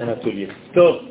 [0.00, 0.48] un atelier.
[0.74, 1.02] Top.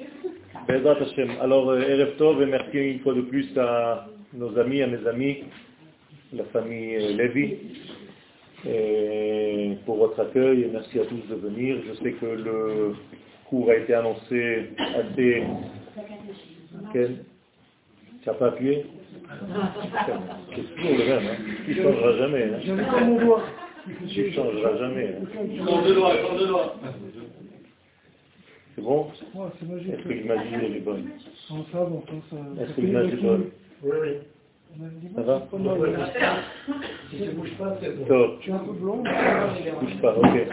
[1.41, 5.05] Alors, euh, Erev Tov, et merci une fois de plus à nos amis, à mes
[5.07, 5.43] amis,
[6.34, 7.57] la famille euh, Lévy,
[9.86, 11.78] pour votre accueil et merci à tous de venir.
[11.88, 12.94] Je sais que le
[13.49, 15.43] cours a été annoncé assez...
[16.93, 17.25] Quel
[18.21, 18.86] Tu n'as pas appuyé?
[20.55, 21.38] C'est toujours le même, hein?
[21.66, 22.43] Tu ne changeras jamais.
[22.43, 22.59] Hein?
[24.09, 25.07] Tu ne changeras jamais.
[25.07, 25.25] Hein?
[28.82, 31.09] C'est bon Est-ce que l'image est bonne?
[32.59, 33.45] Est-ce que l'image est bonne?
[33.84, 34.09] Oui, oui.
[35.16, 35.48] Ça va
[37.12, 38.38] Si ça ne bouge pas, c'est bon.
[38.40, 40.48] Tu es un peu blond, mais bouge pas, ok.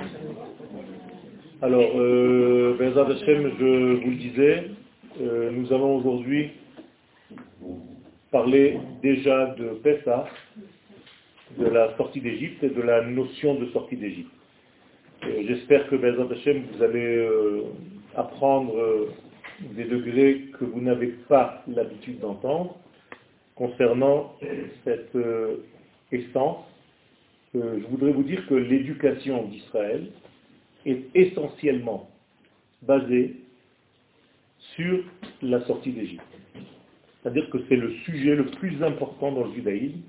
[1.63, 4.65] Alors, euh, je vous le disais,
[5.21, 6.51] euh, nous allons aujourd'hui
[8.31, 10.27] parler déjà de Pessah,
[11.59, 14.31] de la sortie d'Égypte et de la notion de sortie d'Égypte.
[15.23, 17.63] J'espère que Bezat Hashem, vous allez euh,
[18.19, 19.13] apprendre euh,
[19.61, 22.77] des degrés que vous n'avez pas l'habitude d'entendre
[23.55, 24.35] concernant
[24.85, 25.65] cette euh,
[26.13, 26.65] essence.
[27.55, 30.09] je voudrais vous dire que l'éducation d'Israël
[30.87, 32.09] est essentiellement
[32.83, 33.37] basée
[34.75, 35.01] sur
[35.43, 36.23] la sortie d'Égypte.
[37.23, 40.01] C'est-à-dire que c'est le sujet le plus important dans le judaïsme.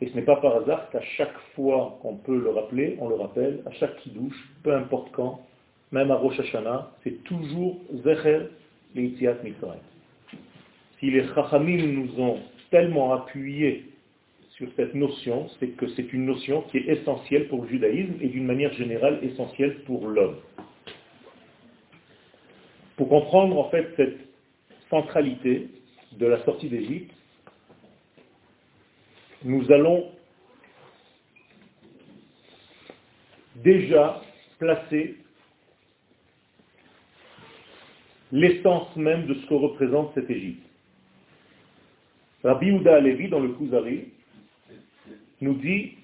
[0.00, 3.16] Et ce n'est pas par hasard qu'à chaque fois qu'on peut le rappeler, on le
[3.16, 5.47] rappelle, à chaque kidouche, peu importe quand,
[5.92, 8.48] même à Rosh Hashanah, c'est toujours Zecher
[8.94, 9.80] Leitziat Mitzrayim.
[10.98, 12.38] Si les Chachamim nous ont
[12.70, 13.86] tellement appuyé
[14.50, 18.28] sur cette notion, c'est que c'est une notion qui est essentielle pour le judaïsme et
[18.28, 20.36] d'une manière générale essentielle pour l'homme.
[22.96, 24.18] Pour comprendre en fait cette
[24.90, 25.68] centralité
[26.12, 27.12] de la sortie d'Égypte,
[29.44, 30.10] nous allons
[33.62, 34.20] déjà
[34.58, 35.16] placer
[38.32, 40.62] l'essence même de ce que représente cette Égypte.
[42.44, 44.08] Rabbi Uda Alevi, dans le Kuzari,
[45.40, 45.94] nous dit,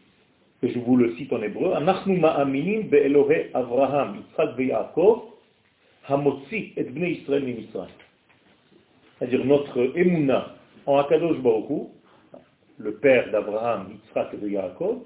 [0.63, 5.23] et je vous le cite en hébreu, Anachnu ma'aminim be'elohe Avraham, Yitzhak ve'Yaakov,
[6.09, 7.89] hamotzi et bnei Israël.
[9.19, 10.55] C'est-à-dire notre émouna
[10.87, 11.89] en Akadosh Baruch
[12.79, 15.03] le père d'Abraham, Yitzhak et de Yaakov,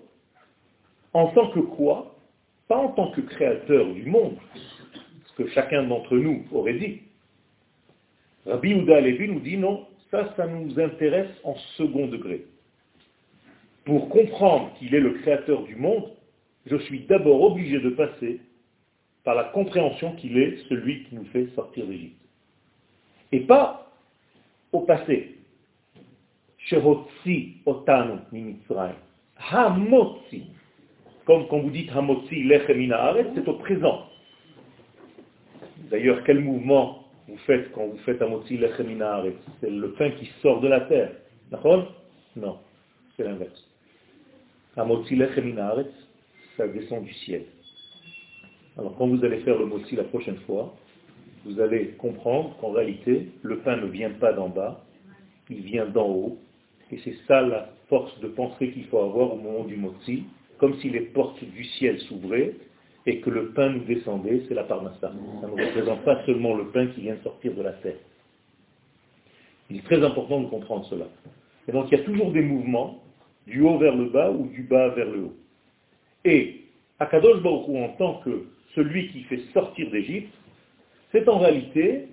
[1.13, 2.15] en tant que quoi?
[2.69, 4.37] Pas en tant que créateur du monde,
[5.27, 7.01] ce que chacun d'entre nous aurait dit.
[8.49, 12.47] Rabbi Ouda Levi nous dit non, ça, ça nous intéresse en second degré.
[13.85, 16.11] Pour comprendre qu'il est le créateur du monde,
[16.67, 18.41] je suis d'abord obligé de passer
[19.23, 22.17] par la compréhension qu'il est celui qui nous fait sortir d'Égypte.
[23.33, 23.93] Et pas
[24.73, 25.37] au passé.
[26.73, 28.57] otanu
[29.51, 30.47] Hamotzi.
[31.27, 34.07] Comme quand vous dites Hamotzi lechemina c'est au présent.
[35.91, 36.98] D'ailleurs, quel mouvement
[37.29, 39.23] vous faites quand vous faites Hamotzi lechemina
[39.61, 41.13] C'est le pain qui sort de la terre.
[41.51, 41.95] D'accord?
[42.37, 42.59] Non,
[43.17, 43.69] c'est l'inverse.
[44.77, 45.75] Hamotzi lechemina
[46.57, 47.45] ça descend du ciel.
[48.77, 50.75] Alors quand vous allez faire le motzi la prochaine fois,
[51.45, 54.85] vous allez comprendre qu'en réalité, le pain ne vient pas d'en bas,
[55.51, 56.39] il vient d'en haut.
[56.91, 60.25] Et c'est ça la force de pensée qu'il faut avoir au moment du motzi,
[60.59, 62.55] comme si les portes du ciel s'ouvraient
[63.09, 65.11] et que le pain nous descendait, c'est la parnassa.
[65.41, 67.97] Ça ne représente pas seulement le pain qui vient de sortir de la terre.
[69.71, 71.07] Il est très important de comprendre cela.
[71.67, 73.03] Et donc il y a toujours des mouvements,
[73.47, 75.37] du haut vers le bas ou du bas vers le haut.
[76.27, 76.65] Et
[76.99, 80.35] Akadosh Baruch en tant que celui qui fait sortir d'Égypte,
[81.11, 82.09] c'est en réalité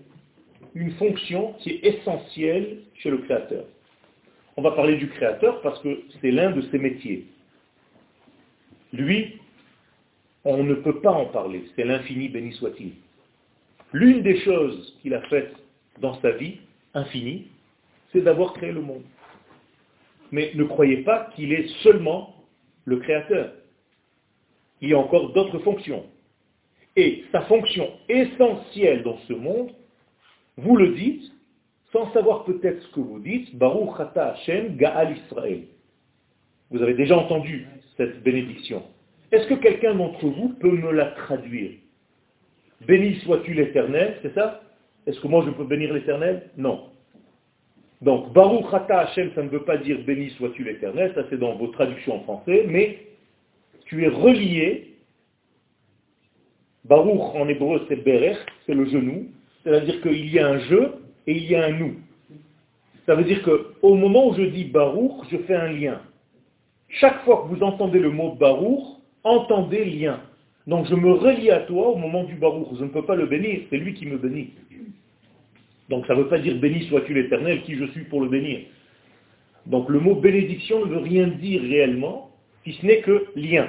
[0.75, 3.65] une fonction qui est essentielle chez le Créateur.
[4.55, 7.25] On va parler du Créateur parce que c'est l'un de ses métiers.
[8.93, 9.41] Lui,
[10.45, 12.93] on ne peut pas en parler, c'est l'infini, béni soit-il.
[13.93, 15.55] L'une des choses qu'il a faites
[15.99, 16.57] dans sa vie,
[16.93, 17.47] infinie,
[18.11, 19.03] c'est d'avoir créé le monde.
[20.31, 22.35] Mais ne croyez pas qu'il est seulement
[22.85, 23.53] le Créateur.
[24.81, 26.05] Il a encore d'autres fonctions.
[26.95, 29.71] Et sa fonction essentielle dans ce monde,
[30.57, 31.31] vous le dites,
[31.91, 35.63] sans savoir peut-être ce que vous dites, Baruch Ata Hashem Gaal Israël.
[36.71, 37.67] Vous avez déjà entendu
[37.97, 38.83] cette bénédiction.
[39.35, 41.71] Est-ce que quelqu'un d'entre vous peut me la traduire?
[42.87, 44.61] Béni sois-tu l'éternel, c'est ça?
[45.05, 46.51] Est-ce que moi je peux bénir l'éternel?
[46.55, 46.85] Non.
[48.01, 51.53] Donc, Baruch Ata Hashem, ça ne veut pas dire béni sois-tu l'éternel, ça c'est dans
[51.55, 52.99] vos traductions en français, mais
[53.87, 54.93] tu es relié
[56.85, 59.27] Baruch en hébreu c'est Berech, c'est le genou,
[59.65, 60.77] c'est-à-dire qu'il y a un je
[61.27, 61.95] et il y a un nous.
[63.05, 66.01] Ça veut dire qu'au moment où je dis Baruch, je fais un lien.
[66.87, 68.94] Chaque fois que vous entendez le mot Baruch,
[69.25, 70.21] entendez lien.
[70.67, 72.67] Donc je me relie à toi au moment du baruch.
[72.79, 74.53] Je ne peux pas le bénir, c'est lui qui me bénit.
[75.89, 78.61] Donc ça ne veut pas dire béni sois-tu l'éternel, qui je suis pour le bénir.
[79.65, 82.31] Donc le mot bénédiction ne veut rien dire réellement,
[82.63, 83.67] si ce n'est que lien.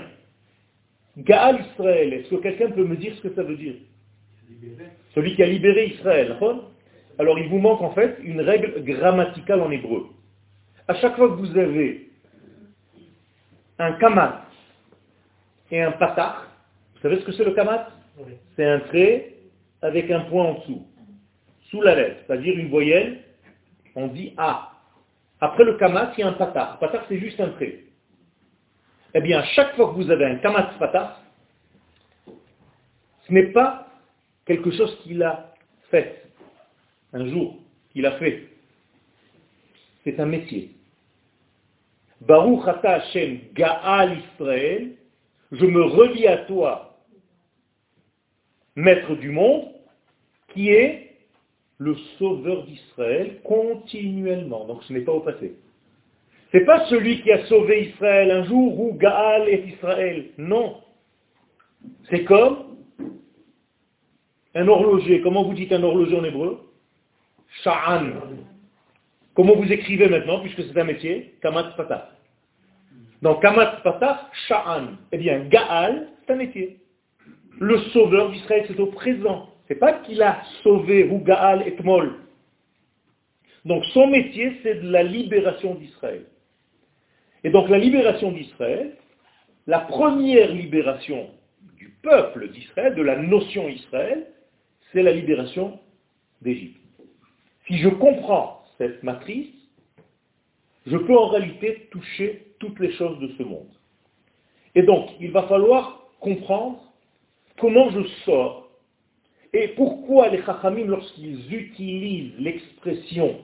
[1.19, 3.75] Gaal Israël, est-ce que quelqu'un peut me dire ce que ça veut dire?
[5.15, 6.37] Celui qui a libéré Israël.
[7.19, 10.07] Alors il vous manque en fait une règle grammaticale en hébreu.
[10.89, 12.11] À chaque fois que vous avez
[13.79, 14.46] un kamat
[15.71, 16.37] et un patach,
[16.95, 17.89] vous savez ce que c'est le kamat
[18.57, 19.35] C'est un trait
[19.83, 20.87] avec un point en dessous,
[21.71, 23.23] sous la lettre, c'est-à-dire une voyelle,
[23.95, 24.73] on dit A.
[25.41, 26.79] Après le kamat, il y a un patach.
[26.79, 27.81] Patach, c'est juste un trait.
[29.15, 31.17] Eh bien, chaque fois que vous avez un kamat patach,
[32.27, 33.89] ce n'est pas
[34.45, 35.53] quelque chose qu'il a
[35.91, 36.23] fait
[37.13, 37.59] un jour,
[37.93, 38.49] qu'il a fait.
[40.05, 40.71] C'est un métier.
[42.21, 44.93] Baruch Hashem Gaal Israël,
[45.53, 46.99] je me relie à toi,
[48.75, 49.69] maître du monde,
[50.49, 51.07] qui est
[51.79, 54.65] le sauveur d'Israël continuellement.
[54.67, 55.57] Donc ce n'est pas au passé.
[56.53, 60.31] Ce n'est pas celui qui a sauvé Israël un jour où Gaal est Israël.
[60.39, 60.81] Non.
[62.09, 62.77] C'est comme
[64.55, 65.21] un horloger.
[65.21, 66.61] Comment vous dites un horloger en hébreu?
[67.63, 68.13] Sha'an.
[69.35, 71.35] Comment vous écrivez maintenant, puisque c'est un métier?
[71.43, 72.16] Kamat Patah.
[73.23, 74.99] Donc Kamat Patah, Sha'an.
[75.13, 76.79] Eh bien, Gaal, c'est un métier.
[77.59, 79.51] Le sauveur d'Israël, c'est au présent.
[79.69, 82.15] C'est pas qu'il a sauvé ou Gaal et Tmol.
[83.65, 86.27] Donc son métier, c'est de la libération d'Israël.
[87.43, 88.97] Et donc la libération d'Israël,
[89.67, 91.31] la première libération
[91.77, 94.27] du peuple d'Israël, de la notion Israël,
[94.93, 95.81] c'est la libération
[96.43, 96.81] d'Égypte.
[97.67, 99.53] Si je comprends cette matrice,
[100.87, 103.69] je peux en réalité toucher toutes les choses de ce monde.
[104.75, 106.81] Et donc, il va falloir comprendre
[107.57, 108.67] comment je sors
[109.53, 113.37] et pourquoi les Chachamim, lorsqu'ils utilisent l'expression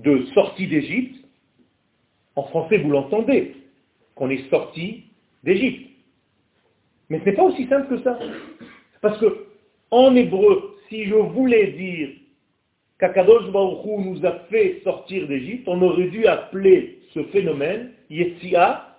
[0.00, 1.24] de sortie d'Égypte,
[2.34, 3.54] en français vous l'entendez,
[4.16, 5.04] qu'on est sorti
[5.44, 5.90] d'Égypte.
[7.08, 8.18] Mais ce n'est pas aussi simple que ça.
[9.00, 9.46] Parce que,
[9.92, 12.08] en hébreu, si je voulais dire
[12.98, 18.94] qu'Akadosh Baruch nous a fait sortir d'Égypte, on aurait dû appeler ce phénomène Yetsia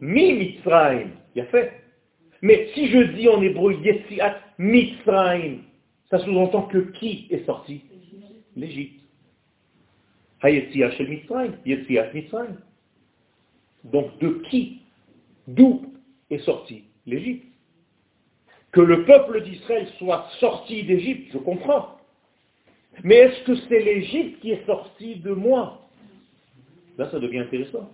[0.00, 1.10] mi Mitzrayim.
[1.34, 1.72] Il a fait.
[2.40, 5.58] Mais si je dis en hébreu Yetziat Mitzrayim,
[6.08, 7.82] ça sous-entend que qui est sorti?
[8.56, 9.00] L'Égypte.
[10.42, 12.56] Hayetsia shel Mitzrayim, Yetziat Mitzrayim.
[13.84, 14.82] Donc de qui
[15.48, 15.94] D'où
[16.30, 17.46] est sorti l'Égypte?
[18.70, 21.96] Que le peuple d'Israël soit sorti d'Égypte, je comprends.
[23.02, 25.87] Mais est-ce que c'est l'Égypte qui est sortie de moi?
[26.98, 27.90] Là, ça devient intéressant.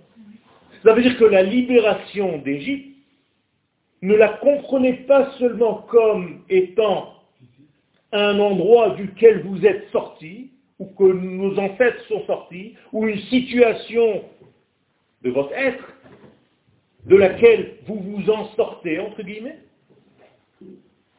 [0.83, 2.97] Ça veut dire que la libération d'Égypte,
[4.03, 7.15] ne la comprenez pas seulement comme étant
[8.13, 14.25] un endroit duquel vous êtes sorti, ou que nos ancêtres sont sortis, ou une situation
[15.23, 15.85] de votre être,
[17.07, 19.59] de laquelle vous vous en sortez, entre guillemets.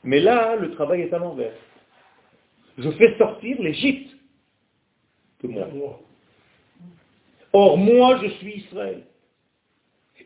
[0.03, 1.53] Mais là, le travail est à l'envers
[2.77, 4.15] je fais sortir l'Égypte
[5.43, 5.99] de moi.
[7.57, 9.03] Or, moi, je suis Israël.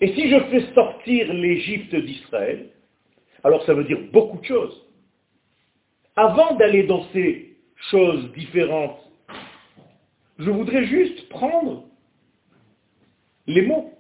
[0.02, 2.70] Et si je fais sortir l'Égypte d'Israël,
[3.44, 4.84] alors ça veut dire beaucoup de choses.
[6.16, 7.56] Avant d'aller dans ces
[7.92, 8.98] choses différentes,
[10.40, 11.84] je voudrais juste prendre
[13.46, 13.94] les mots,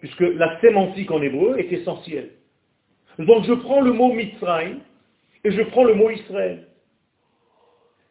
[0.00, 2.32] puisque la sémantique en hébreu est essentielle.
[3.18, 4.80] Donc je prends le mot Mitzrayim
[5.44, 6.68] et je prends le mot Israël.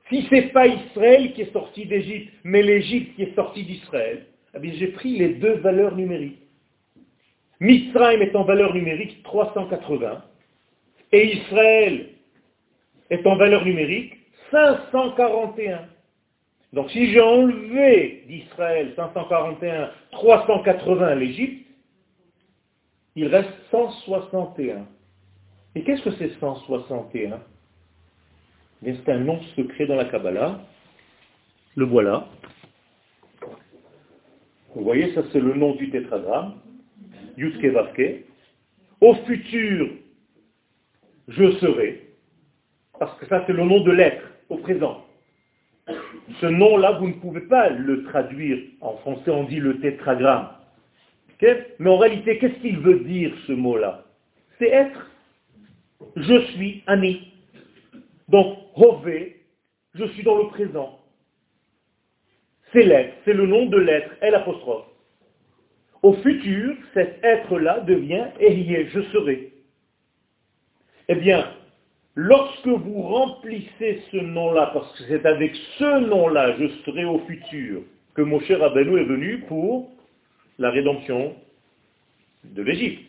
[0.10, 4.25] Si ce n'est pas Israël qui est sorti d'Égypte, mais l'Égypte qui est sortie d'Israël,
[4.53, 6.39] eh j'ai pris les deux valeurs numériques.
[7.60, 10.24] Mitzrayim est en valeur numérique 380
[11.12, 12.10] et Israël
[13.10, 14.17] est en valeur numérique
[14.51, 15.86] 541.
[16.74, 21.67] Donc si j'ai enlevé d'Israël 541, 380 l'Égypte,
[23.15, 24.86] il reste 161.
[25.75, 27.39] Et qu'est-ce que c'est 161
[28.84, 30.60] c'est un nom secret dans la Kabbalah.
[31.75, 32.25] Le voilà.
[34.75, 36.56] Vous voyez, ça c'est le nom du tétragramme.
[37.38, 38.25] Yutke Vavke.
[39.01, 39.90] Au futur,
[41.28, 42.08] je serai.
[43.00, 45.06] Parce que ça c'est le nom de l'être, au présent.
[46.40, 48.60] Ce nom-là, vous ne pouvez pas le traduire.
[48.80, 50.50] En français, on dit le tétragramme.
[51.80, 54.06] Mais en réalité, qu'est-ce qu'il veut dire ce mot-là?
[54.60, 55.10] C'est être.
[56.16, 57.34] Je suis ami.
[58.30, 59.42] Donc, Hové,
[59.96, 61.00] je suis dans le présent.
[62.74, 64.86] C'est l'être, c'est le nom de l'être, L apostrophe.
[66.04, 69.51] Au futur, cet être-là devient Ehyeh, je serai.
[71.10, 71.46] Eh bien,
[72.16, 77.82] lorsque vous remplissez ce nom-là, parce que c'est avec ce nom-là, je serai au futur,
[78.16, 79.92] que mon cher est venu pour
[80.58, 81.36] la rédemption
[82.44, 83.04] de l'Égypte.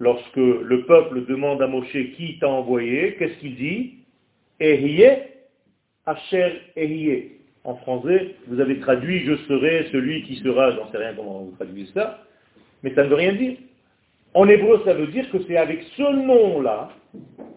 [0.00, 3.94] Lorsque le peuple demande à Moshe qui t'a envoyé, qu'est-ce qu'il dit?
[4.60, 5.10] Ehiye,
[6.06, 7.37] Asher Ehiye.
[7.68, 11.54] En français, vous avez traduit je serai celui qui sera, j'en sais rien comment vous
[11.56, 12.24] traduisez ça,
[12.82, 13.58] mais ça ne veut rien dire.
[14.32, 16.88] En hébreu, ça veut dire que c'est avec ce nom-là,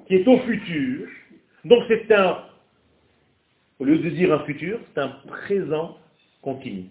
[0.07, 1.07] qui est au futur,
[1.63, 2.39] donc c'est un,
[3.79, 5.97] au lieu de dire un futur, c'est un présent
[6.41, 6.87] continu.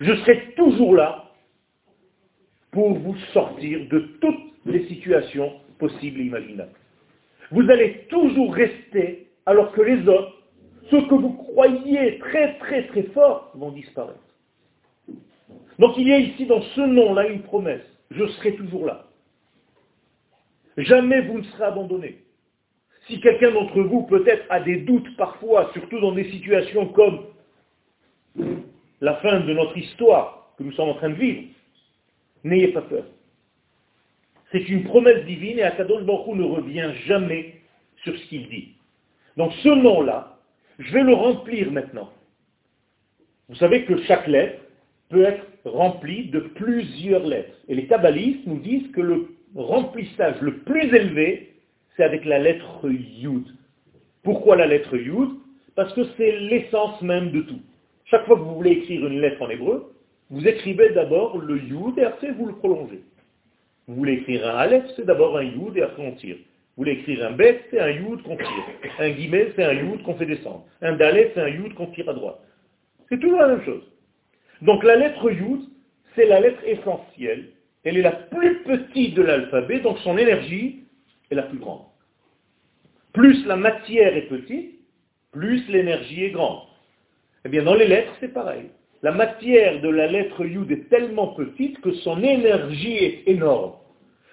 [0.00, 1.30] Je serai toujours là
[2.72, 6.72] pour vous sortir de toutes les situations possibles et imaginables.
[7.52, 10.39] Vous allez toujours rester alors que les autres,
[10.90, 14.18] ceux que vous croyez très très très forts, vont disparaître.
[15.78, 17.84] Donc il y a ici dans ce nom-là une promesse.
[18.10, 19.06] Je serai toujours là.
[20.76, 22.18] Jamais vous ne serez abandonné.
[23.06, 27.26] Si quelqu'un d'entre vous peut-être a des doutes parfois, surtout dans des situations comme
[29.00, 31.48] la fin de notre histoire que nous sommes en train de vivre,
[32.44, 33.04] n'ayez pas peur.
[34.52, 37.60] C'est une promesse divine et Akadosh Baruch ne revient jamais
[38.02, 38.74] sur ce qu'il dit.
[39.36, 40.38] Donc ce nom-là,
[40.80, 42.10] je vais le remplir maintenant.
[43.48, 44.60] Vous savez que chaque lettre
[45.10, 47.54] peut être remplie de plusieurs lettres.
[47.68, 51.52] Et les kabbalistes nous disent que le remplissage le plus élevé,
[51.96, 53.44] c'est avec la lettre Yud.
[54.22, 55.30] Pourquoi la lettre Yud?
[55.74, 57.60] Parce que c'est l'essence même de tout.
[58.06, 59.92] Chaque fois que vous voulez écrire une lettre en hébreu,
[60.30, 63.02] vous écrivez d'abord le Yud et après vous le prolongez.
[63.86, 66.36] Vous voulez écrire un Aleph, c'est d'abord un Yud et après on tire.
[66.76, 68.64] Vous voulez écrire un Bet, c'est un Yud qu'on tire.
[68.98, 70.66] Un Guimet, c'est un Yud qu'on fait descendre.
[70.80, 72.40] Un Dalet, c'est un Yud qu'on tire à droite.
[73.08, 73.82] C'est toujours la même chose.
[74.62, 75.60] Donc la lettre Yud,
[76.14, 77.50] c'est la lettre essentielle.
[77.84, 80.84] Elle est la plus petite de l'alphabet, donc son énergie
[81.30, 81.82] est la plus grande.
[83.12, 84.80] Plus la matière est petite,
[85.32, 86.62] plus l'énergie est grande.
[87.44, 88.70] Eh bien, dans les lettres, c'est pareil.
[89.02, 93.72] La matière de la lettre Yud est tellement petite que son énergie est énorme.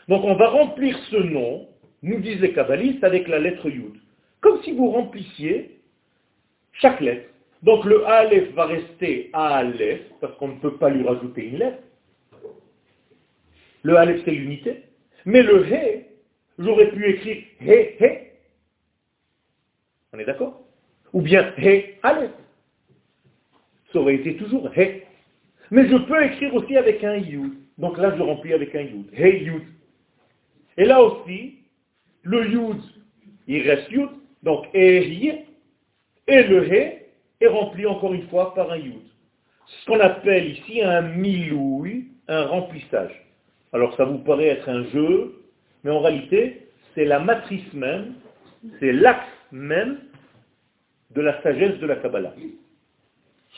[0.10, 1.68] Donc on va remplir ce nom,
[2.04, 3.96] nous disent les avec la lettre Yud.
[4.42, 5.80] Comme si vous remplissiez
[6.74, 7.30] chaque lettre.
[7.64, 11.82] Donc le Aleph va rester Aleph, parce qu'on ne peut pas lui rajouter une lettre.
[13.84, 14.84] Le Aleph, c'est l'unité.
[15.26, 16.06] Mais le He,
[16.60, 18.32] j'aurais pu écrire He, He.
[20.14, 20.62] On est d'accord?
[21.14, 22.32] Ou bien He, Aleph.
[23.92, 25.04] Ça aurait été toujours He.
[25.72, 27.54] Mais je peux écrire aussi avec un Yud.
[27.78, 29.10] Donc là, je remplis avec un Yud.
[29.14, 29.64] He, Yud.
[30.78, 31.56] Et là aussi,
[32.28, 32.82] le Yud,
[33.48, 34.10] il reste Yud.
[34.44, 35.46] Donc Ehi.
[36.28, 37.06] Et le He
[37.40, 39.02] est rempli encore une fois par un Yud.
[39.66, 43.14] Ce qu'on appelle ici un milouï, un remplissage.
[43.72, 45.42] Alors ça vous paraît être un jeu,
[45.84, 48.16] mais en réalité, c'est la matrice même,
[48.80, 50.00] c'est l'axe même
[51.12, 52.34] de la sagesse de la Kabbalah.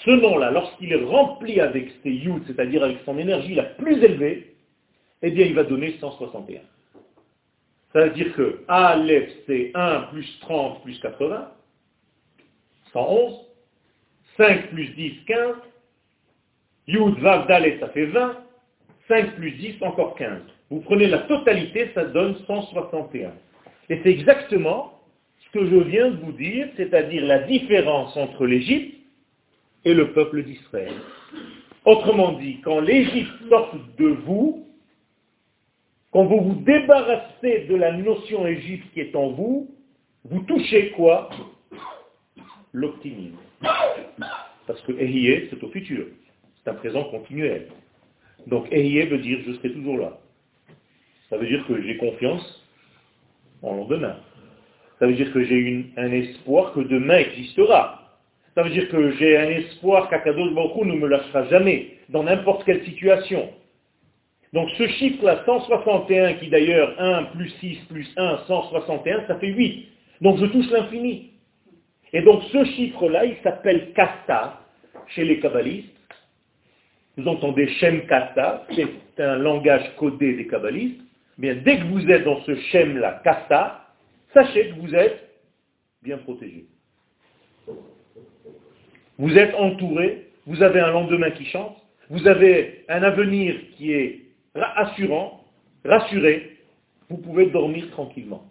[0.05, 4.55] Ce nom-là, lorsqu'il est rempli avec ses yud, c'est-à-dire avec son énergie la plus élevée,
[5.23, 6.61] eh bien il va donner 161.
[7.93, 11.51] Ça veut dire que Aleph c'est 1 plus 30 plus 80,
[12.93, 13.33] 111,
[14.37, 15.55] 5 plus 10, 15,
[16.87, 18.37] Yud, Vav, Dalet, ça fait 20,
[19.07, 20.41] 5 plus 10, encore 15.
[20.69, 23.31] Vous prenez la totalité, ça donne 161.
[23.89, 24.99] Et c'est exactement
[25.39, 28.95] ce que je viens de vous dire, c'est-à-dire la différence entre l'Égypte
[29.85, 30.93] et le peuple d'Israël.
[31.85, 34.67] Autrement dit, quand l'Égypte sort de vous,
[36.11, 39.69] quand vous vous débarrassez de la notion Égypte qui est en vous,
[40.25, 41.29] vous touchez quoi?
[42.73, 43.37] L'optimisme.
[44.67, 46.05] Parce que Ehiyé, c'est au futur.
[46.55, 47.67] C'est un présent continuel.
[48.47, 50.19] Donc Ehiyé veut dire je serai toujours là.
[51.29, 52.65] Ça veut dire que j'ai confiance
[53.61, 54.17] en lendemain.
[54.99, 58.19] Ça veut dire que j'ai un espoir que demain existera.
[58.55, 62.65] Ça veut dire que j'ai un espoir qu'Akadosh Baruch ne me lâchera jamais, dans n'importe
[62.65, 63.49] quelle situation.
[64.53, 69.87] Donc ce chiffre-là, 161, qui d'ailleurs 1 plus 6 plus 1, 161, ça fait 8.
[70.21, 71.31] Donc je touche l'infini.
[72.13, 74.61] Et donc ce chiffre-là, il s'appelle kasta
[75.07, 75.89] chez les kabbalistes.
[77.17, 81.01] Vous entendez Shem Kasta, c'est un langage codé des kabbalistes.
[81.37, 83.87] Bien, dès que vous êtes dans ce Shem-là, Kasta,
[84.33, 85.29] sachez que vous êtes
[86.01, 86.65] bien protégé.
[89.17, 91.75] Vous êtes entouré, vous avez un lendemain qui chante,
[92.09, 94.28] vous avez un avenir qui est
[94.63, 95.43] assurant,
[95.85, 96.57] rassuré,
[97.09, 98.49] vous pouvez dormir tranquillement.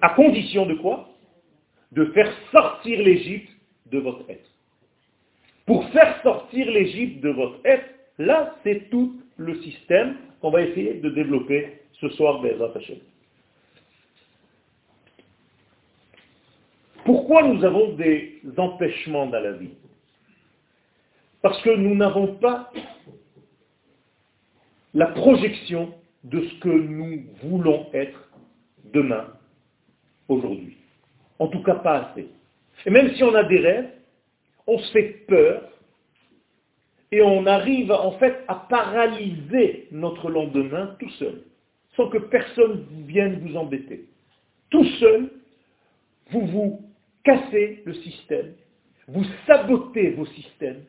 [0.00, 1.08] À condition de quoi?
[1.92, 3.50] De faire sortir l'Égypte
[3.86, 4.48] de votre être.
[5.66, 7.84] Pour faire sortir l'Égypte de votre être,
[8.18, 12.72] là, c'est tout le système qu'on va essayer de développer ce soir, Bezrat.
[17.04, 19.70] Pourquoi nous avons des empêchements dans la vie?
[21.42, 22.70] Parce que nous n'avons pas
[24.94, 28.30] la projection de ce que nous voulons être
[28.92, 29.26] demain,
[30.28, 30.76] aujourd'hui.
[31.38, 32.28] En tout cas, pas assez.
[32.86, 33.90] Et même si on a des rêves,
[34.66, 35.62] on se fait peur
[37.10, 41.42] et on arrive en fait à paralyser notre lendemain tout seul,
[41.96, 44.04] sans que personne vienne vous embêter.
[44.70, 45.30] Tout seul,
[46.30, 46.82] vous vous
[47.24, 48.52] cassez le système,
[49.06, 50.84] vous sabotez vos systèmes.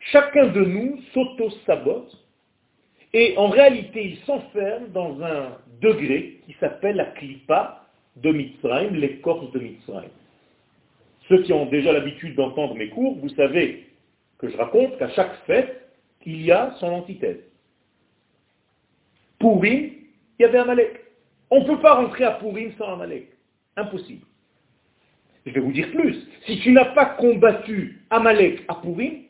[0.00, 2.23] Chacun de nous s'auto-sabote
[3.14, 9.50] et en réalité il s'enferme dans un degré qui s'appelle la klipa de Mitzrayim, l'écorce
[9.52, 10.10] de Mitzrayim.
[11.28, 13.86] Ceux qui ont déjà l'habitude d'entendre mes cours, vous savez
[14.38, 15.80] que je raconte qu'à chaque fête,
[16.26, 17.40] il y a son antithèse.
[19.38, 19.90] Pourim,
[20.38, 21.00] il y avait Amalek.
[21.50, 23.28] On ne peut pas rentrer à Pourim sans Amalek.
[23.76, 24.26] Impossible.
[25.46, 26.16] Je vais vous dire plus.
[26.46, 29.23] Si tu n'as pas combattu Amalek à Pourim,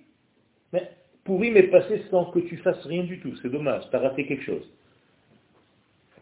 [1.25, 3.35] Pourim est passé sans que tu fasses rien du tout.
[3.43, 4.71] C'est dommage, tu as raté quelque chose.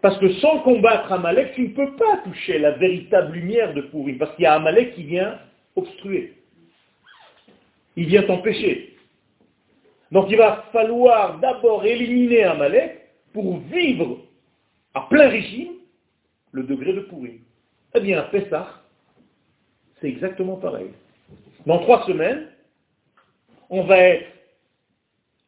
[0.01, 4.19] Parce que sans combattre Amalek, tu ne peux pas toucher la véritable lumière de Pourim.
[4.19, 5.39] Parce qu'il y a Amalek qui vient
[5.77, 6.35] obstruer.
[7.97, 8.97] Il vient t'empêcher.
[10.11, 13.01] Donc il va falloir d'abord éliminer Amalek
[13.33, 14.19] pour vivre
[14.95, 15.73] à plein régime
[16.53, 17.41] le degré de pourri.
[17.95, 18.83] Eh bien, à Pessah,
[20.01, 20.91] c'est exactement pareil.
[21.67, 22.49] Dans trois semaines,
[23.71, 24.32] on va être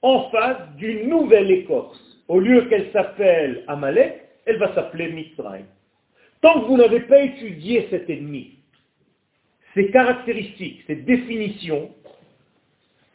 [0.04, 1.98] en face d'une nouvelle écorce.
[2.28, 5.64] Au lieu qu'elle s'appelle Amalek, elle va s'appeler Mitzrayim.
[6.42, 8.58] Tant que vous n'avez pas étudié cet ennemi,
[9.72, 11.88] ses caractéristiques, ses définitions,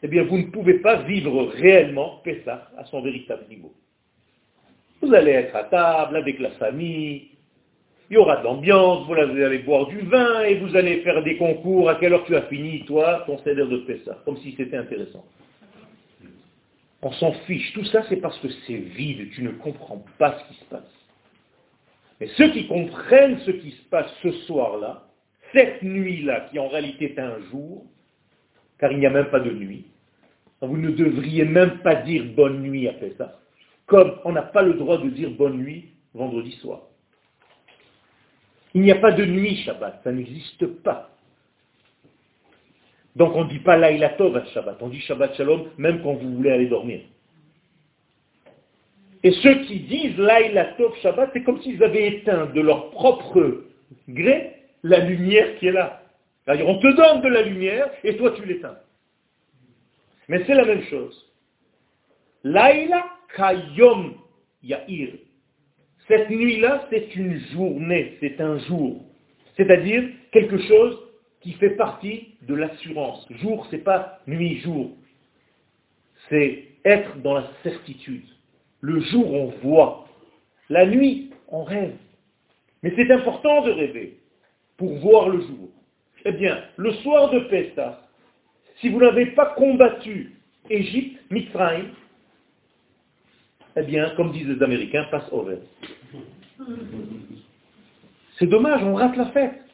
[0.02, 3.72] eh bien, vous ne pouvez pas vivre réellement Pessah à son véritable niveau.
[5.00, 7.28] Vous allez être à table avec la famille,
[8.10, 11.36] il y aura de l'ambiance, vous allez boire du vin et vous allez faire des
[11.36, 11.88] concours.
[11.88, 14.18] À quelle heure tu as fini, toi, ton céder de Pessah?
[14.24, 15.24] Comme si c'était intéressant.
[17.02, 17.72] On s'en fiche.
[17.72, 19.30] Tout ça, c'est parce que c'est vide.
[19.30, 21.00] Tu ne comprends pas ce qui se passe.
[22.20, 25.08] Mais ceux qui comprennent ce qui se passe ce soir-là,
[25.52, 27.86] cette nuit-là, qui en réalité est un jour,
[28.78, 29.86] car il n'y a même pas de nuit,
[30.60, 33.40] vous ne devriez même pas dire bonne nuit après ça,
[33.86, 36.82] comme on n'a pas le droit de dire bonne nuit vendredi soir.
[38.74, 41.10] Il n'y a pas de nuit Shabbat, ça n'existe pas.
[43.16, 46.14] Donc on ne dit pas Laïla Tov à Shabbat, on dit Shabbat Shalom même quand
[46.14, 47.00] vous voulez aller dormir.
[49.22, 53.64] Et ceux qui disent Laïla Tov Shabbat, c'est comme s'ils avaient éteint de leur propre
[54.08, 56.02] gré la lumière qui est là.
[56.44, 58.78] C'est-à-dire on te donne de la lumière et toi tu l'éteins.
[60.28, 61.26] Mais c'est la même chose.
[62.44, 63.04] Laïla
[63.36, 64.14] Kayom
[64.62, 65.14] Ya'ir.
[66.08, 69.04] Cette nuit-là, c'est une journée, c'est un jour.
[69.56, 70.98] C'est-à-dire quelque chose
[71.40, 73.26] qui fait partie de l'assurance.
[73.30, 74.92] Jour, c'est pas nuit, jour.
[76.28, 78.26] C'est être dans la certitude.
[78.80, 80.06] Le jour, on voit.
[80.68, 81.96] La nuit, on rêve.
[82.82, 84.18] Mais c'est important de rêver
[84.76, 85.68] pour voir le jour.
[86.24, 88.06] Eh bien, le soir de Pessah,
[88.80, 90.34] si vous n'avez pas combattu
[90.68, 91.90] Égypte, Mitzrayim,
[93.76, 95.58] eh bien, comme disent les Américains, passe over.
[98.38, 99.69] C'est dommage, on rate la fête.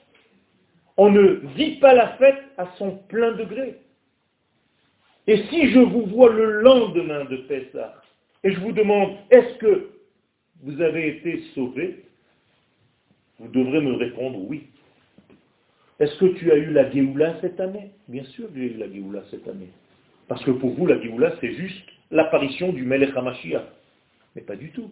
[0.97, 3.77] On ne vit pas la fête à son plein degré.
[5.27, 7.95] Et si je vous vois le lendemain de Pessah,
[8.45, 9.91] et je vous demande, est-ce que
[10.63, 12.05] vous avez été sauvé?
[13.39, 14.69] Vous devrez me répondre oui.
[15.99, 17.91] Est-ce que tu as eu la Géoula cette année?
[18.09, 19.71] Bien sûr j'ai eu la Géoula cette année.
[20.29, 23.65] Parce que pour vous, la Géoula, c'est juste l'apparition du Melech HaMashiach.
[24.35, 24.91] Mais pas du tout.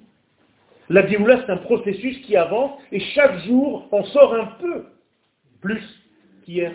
[0.89, 4.85] La Géoula, c'est un processus qui avance et chaque jour, on sort un peu
[5.65, 5.83] plus
[6.45, 6.73] qu'hier.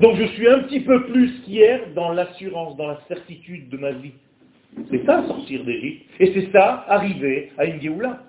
[0.00, 3.90] Donc je suis un petit peu plus qu'hier dans l'assurance, dans la certitude de ma
[3.90, 4.12] vie.
[4.90, 6.06] C'est ça sortir d'Égypte.
[6.20, 8.22] Et c'est ça arriver à une Géoula.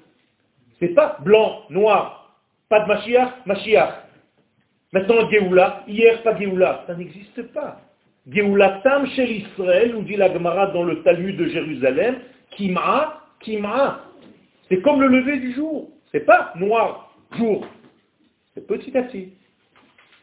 [0.79, 2.35] C'est pas blanc, noir,
[2.69, 3.93] pas de Mashiach, Mashiach.
[4.93, 7.81] Maintenant, Géoula, hier, pas Géoula, ça n'existe pas.
[8.27, 12.15] Géoula Tam chez Israël, nous dit la Gemara dans le Talmud de Jérusalem,
[12.51, 14.01] Kim'a, Kim'a.
[14.69, 15.89] C'est comme le lever du jour.
[16.11, 17.67] C'est pas noir, jour.
[18.67, 19.29] Petit à petit.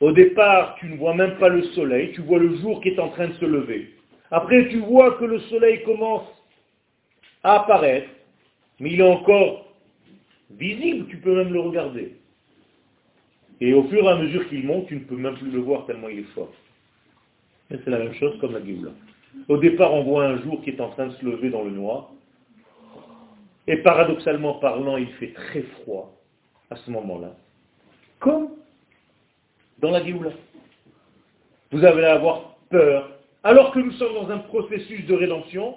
[0.00, 2.98] Au départ, tu ne vois même pas le soleil, tu vois le jour qui est
[2.98, 3.94] en train de se lever.
[4.30, 6.28] Après, tu vois que le soleil commence
[7.42, 8.08] à apparaître,
[8.80, 9.72] mais il est encore
[10.50, 12.16] visible, tu peux même le regarder.
[13.60, 15.86] Et au fur et à mesure qu'il monte, tu ne peux même plus le voir
[15.86, 16.52] tellement il est fort.
[17.70, 18.90] C'est la même chose comme la Géoula.
[19.48, 21.70] Au départ, on voit un jour qui est en train de se lever dans le
[21.70, 22.10] noir.
[23.66, 26.14] Et paradoxalement parlant, il fait très froid
[26.70, 27.34] à ce moment-là,
[28.26, 28.50] comme
[29.78, 30.32] dans la Géoula.
[31.70, 35.76] Vous allez avoir peur, alors que nous sommes dans un processus de rédemption,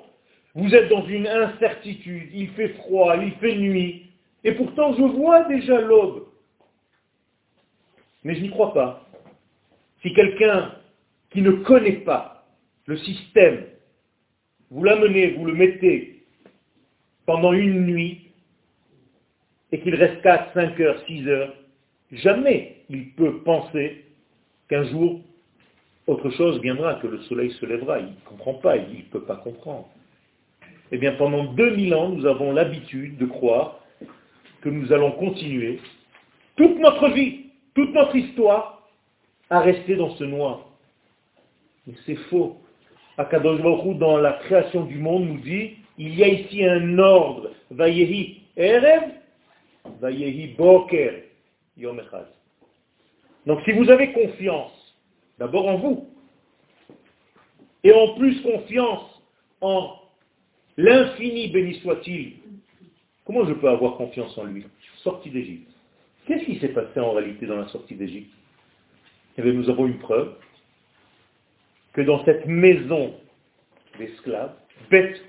[0.55, 4.07] vous êtes dans une incertitude, il fait froid, il fait nuit,
[4.43, 6.25] et pourtant je vois déjà l'aube.
[8.23, 9.07] Mais je n'y crois pas.
[10.01, 10.73] Si quelqu'un
[11.29, 12.47] qui ne connaît pas
[12.87, 13.65] le système,
[14.71, 16.23] vous l'amenez, vous le mettez
[17.27, 18.31] pendant une nuit,
[19.71, 21.53] et qu'il reste 4, 5 heures, 6 heures,
[22.11, 24.05] jamais il peut penser
[24.69, 25.21] qu'un jour,
[26.07, 27.99] autre chose viendra, que le soleil se lèvera.
[27.99, 29.87] Il ne comprend pas, il ne peut pas comprendre.
[30.91, 33.79] Eh bien, pendant 2000 ans, nous avons l'habitude de croire
[34.61, 35.79] que nous allons continuer
[36.55, 37.45] toute notre vie,
[37.75, 38.87] toute notre histoire,
[39.49, 40.67] à rester dans ce noir.
[41.87, 42.57] Mais c'est faux.
[43.17, 47.51] Akadosh Baruch dans la création du monde, nous dit, il y a ici un ordre.
[47.71, 49.03] Vayehi Erev,
[50.01, 51.28] Vayehi Boker,
[53.45, 54.95] Donc si vous avez confiance,
[55.37, 56.09] d'abord en vous,
[57.83, 59.21] et en plus confiance
[59.61, 59.95] en
[60.77, 62.33] l'infini béni soit-il,
[63.25, 64.65] comment je peux avoir confiance en lui?
[64.97, 65.71] Sortie d'Égypte.
[66.25, 68.31] Qu'est-ce qui s'est passé en réalité dans la sortie d'Égypte?
[69.37, 70.35] Eh bien, nous avons une preuve
[71.93, 73.15] que dans cette maison
[73.97, 74.53] d'esclaves,
[74.91, 75.21] Beth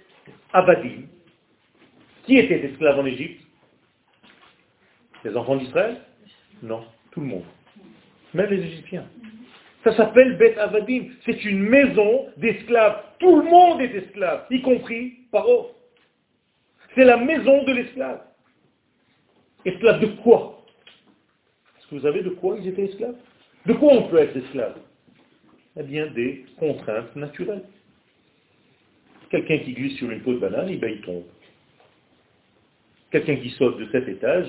[0.52, 1.06] Abadim,
[2.24, 3.40] qui était esclave en Égypte?
[5.24, 6.00] Les enfants d'Israël?
[6.62, 7.44] Non, tout le monde.
[8.34, 9.06] Même les Égyptiens.
[9.84, 11.08] Ça s'appelle Beth Avadim.
[11.24, 13.02] C'est une maison d'esclaves.
[13.18, 15.72] Tout le monde est esclave, y compris Paro.
[16.94, 18.22] C'est la maison de l'esclave.
[19.64, 20.64] Esclave de quoi?
[21.78, 23.16] Est-ce que vous savez de quoi ils étaient esclaves?
[23.66, 24.76] De quoi on peut être esclave?
[25.78, 27.64] Eh bien, des contraintes naturelles.
[29.30, 31.24] Quelqu'un qui glisse sur une peau de banane, eh ben, il tombe.
[33.12, 34.48] Quelqu'un qui saute de cet étage,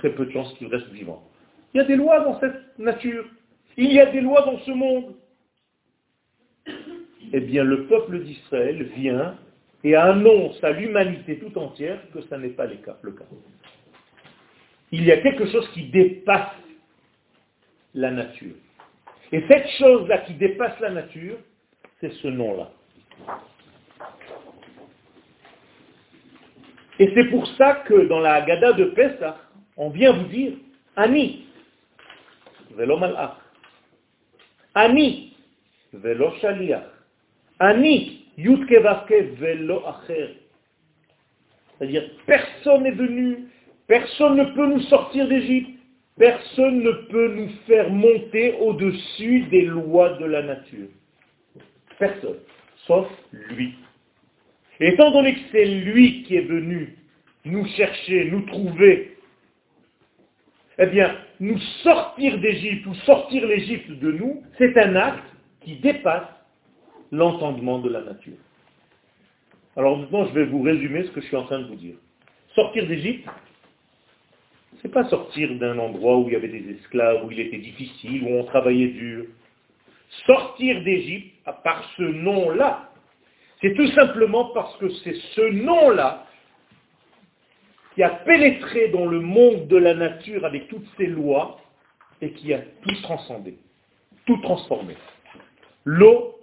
[0.00, 1.22] très peu de chances qu'il reste vivant.
[1.72, 3.24] Il y a des lois dans cette nature.
[3.76, 5.14] Il y a des lois dans ce monde.
[7.32, 9.36] Eh bien, le peuple d'Israël vient
[9.84, 12.96] et annonce à l'humanité tout entière que ça n'est pas le cas.
[14.90, 16.56] Il y a quelque chose qui dépasse
[17.94, 18.54] la nature.
[19.32, 21.36] Et cette chose-là qui dépasse la nature,
[22.00, 22.72] c'est ce nom-là.
[26.98, 29.36] Et c'est pour ça que dans la Haggadah de Pessah,
[29.80, 30.52] on vient vous dire,
[30.94, 31.46] Ani,
[32.76, 33.36] velo malach.
[34.74, 35.32] Ani,
[35.94, 36.84] velo shaliach.
[37.58, 38.78] Ani, yutke
[39.40, 40.36] velo acher.
[41.78, 43.48] C'est-à-dire, personne n'est venu,
[43.86, 45.70] personne ne peut nous sortir d'Égypte,
[46.18, 50.88] personne ne peut nous faire monter au-dessus des lois de la nature.
[51.98, 52.40] Personne,
[52.86, 53.74] sauf lui.
[54.78, 56.98] Et étant donné que c'est lui qui est venu
[57.46, 59.16] nous chercher, nous trouver,
[60.82, 65.28] eh bien, nous sortir d'Égypte ou sortir l'Égypte de nous, c'est un acte
[65.60, 66.26] qui dépasse
[67.12, 68.38] l'entendement de la nature.
[69.76, 71.96] Alors maintenant, je vais vous résumer ce que je suis en train de vous dire.
[72.54, 73.28] Sortir d'Égypte,
[74.80, 77.58] ce n'est pas sortir d'un endroit où il y avait des esclaves, où il était
[77.58, 79.26] difficile, où on travaillait dur.
[80.24, 82.90] Sortir d'Égypte, par ce nom-là,
[83.60, 86.26] c'est tout simplement parce que c'est ce nom-là
[88.00, 91.60] qui a pénétré dans le monde de la nature avec toutes ses lois
[92.22, 93.58] et qui a tout transcendé,
[94.24, 94.94] tout transformé.
[95.84, 96.34] L'eau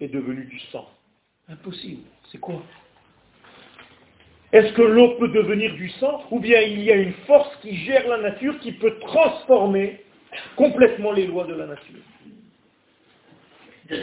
[0.00, 0.88] est devenue du sang.
[1.48, 2.04] Impossible.
[2.30, 2.62] C'est quoi?
[4.52, 7.74] Est-ce que l'eau peut devenir du sang ou bien il y a une force qui
[7.78, 10.04] gère la nature qui peut transformer
[10.54, 12.04] complètement les lois de la nature?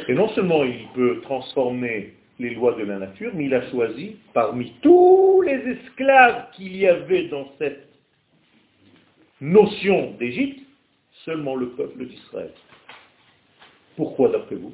[0.10, 4.18] Et non seulement il peut transformer les lois de la nature, mais il a choisi
[4.34, 7.88] parmi tous les esclaves qu'il y avait dans cette
[9.42, 10.62] notion d'Égypte,
[11.26, 12.52] seulement le peuple d'Israël.
[13.96, 14.74] Pourquoi d'après vous?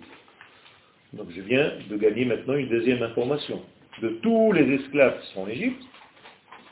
[1.13, 3.61] Donc je viens de gagner maintenant une deuxième information.
[4.01, 5.81] De tous les esclaves qui sont en Égypte,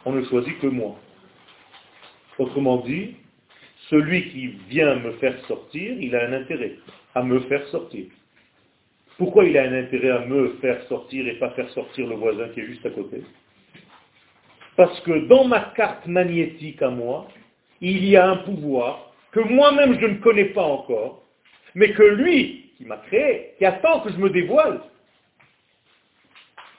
[0.05, 0.99] on ne choisit que moi.
[2.39, 3.15] Autrement dit,
[3.89, 6.77] celui qui vient me faire sortir, il a un intérêt
[7.13, 8.05] à me faire sortir.
[9.21, 12.49] Pourquoi il a un intérêt à me faire sortir et pas faire sortir le voisin
[12.55, 13.21] qui est juste à côté?
[14.75, 17.27] Parce que dans ma carte magnétique à moi,
[17.81, 21.21] il y a un pouvoir que moi-même je ne connais pas encore,
[21.75, 24.81] mais que lui, qui m'a créé, qui attend que je me dévoile,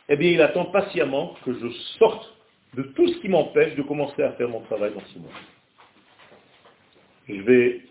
[0.09, 1.69] eh bien il attend patiemment que je
[2.01, 2.37] sorte
[2.75, 5.31] de tout ce qui m'empêche de commencer à faire mon travail dans ce monde.
[7.29, 7.83] Je vais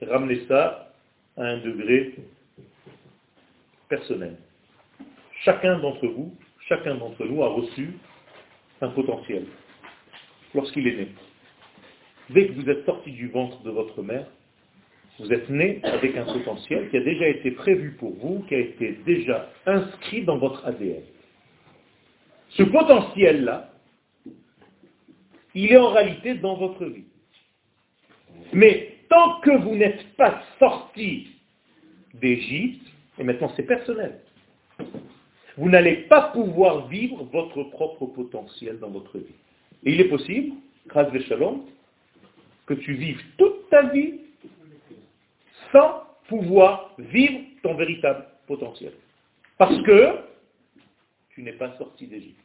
[0.00, 0.90] ramener ça
[1.36, 2.14] à un degré
[3.90, 4.36] personnel.
[5.44, 6.34] Chacun d'entre vous,
[6.68, 7.90] chacun d'entre nous a reçu
[8.80, 9.44] un potentiel
[10.54, 11.08] lorsqu'il est né.
[12.30, 14.26] Dès que vous êtes sorti du ventre de votre mère,
[15.18, 18.58] vous êtes né avec un potentiel qui a déjà été prévu pour vous, qui a
[18.58, 21.02] été déjà inscrit dans votre ADN.
[22.50, 23.70] Ce potentiel-là,
[25.54, 27.04] il est en réalité dans votre vie.
[28.52, 31.28] Mais tant que vous n'êtes pas sorti
[32.14, 32.86] d'Égypte,
[33.20, 34.18] et maintenant c'est personnel,
[35.58, 39.34] vous n'allez pas pouvoir vivre votre propre potentiel dans votre vie.
[39.84, 40.54] Et il est possible,
[40.86, 41.66] grâce à Shalom,
[42.64, 44.20] que tu vives toute ta vie
[45.70, 48.92] sans pouvoir vivre ton véritable potentiel.
[49.58, 50.20] Parce que
[51.30, 52.40] tu n'es pas sorti d'Égypte.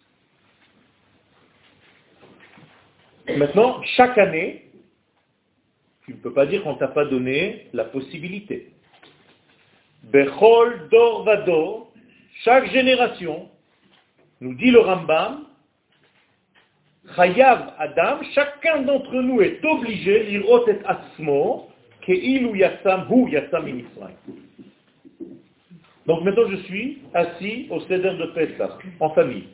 [3.37, 4.69] Maintenant, chaque année,
[6.03, 8.74] tu ne peux pas dire qu'on ne t'a pas donné la possibilité.
[10.11, 11.91] Bechol dor vador,
[12.43, 13.49] chaque génération,
[14.41, 15.45] nous dit le Rambam,
[17.15, 21.69] Chayav Adam, chacun d'entre nous est obligé, l'irot et atzmo,
[22.07, 23.65] ou yassam hu yassam
[26.05, 29.47] Donc maintenant je suis assis au Seder de Pessah, en famille.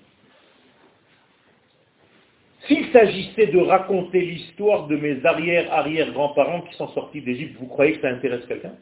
[2.67, 8.01] S'il s'agissait de raconter l'histoire de mes arrière-arrière-grands-parents qui sont sortis d'Égypte, vous croyez que
[8.01, 8.73] ça intéresse quelqu'un?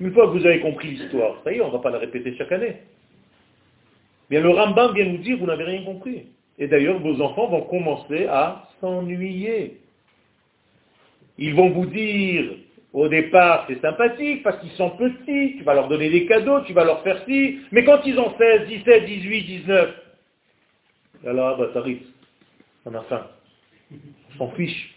[0.00, 1.98] Une fois que vous avez compris l'histoire, ça y est, on ne va pas la
[1.98, 2.76] répéter chaque année.
[4.30, 6.26] Bien, le Rambam vient nous dire, vous n'avez rien compris.
[6.58, 9.80] Et d'ailleurs, vos enfants vont commencer à s'ennuyer.
[11.38, 12.52] Ils vont vous dire,
[12.92, 16.72] au départ, c'est sympathique parce qu'ils sont petits, tu vas leur donner des cadeaux, tu
[16.72, 20.00] vas leur faire ci, mais quand ils ont 16, 17, 18, 19,
[21.26, 22.02] alors, bah, t'arrives
[22.86, 23.26] on a faim.
[24.34, 24.94] On s'en fiche.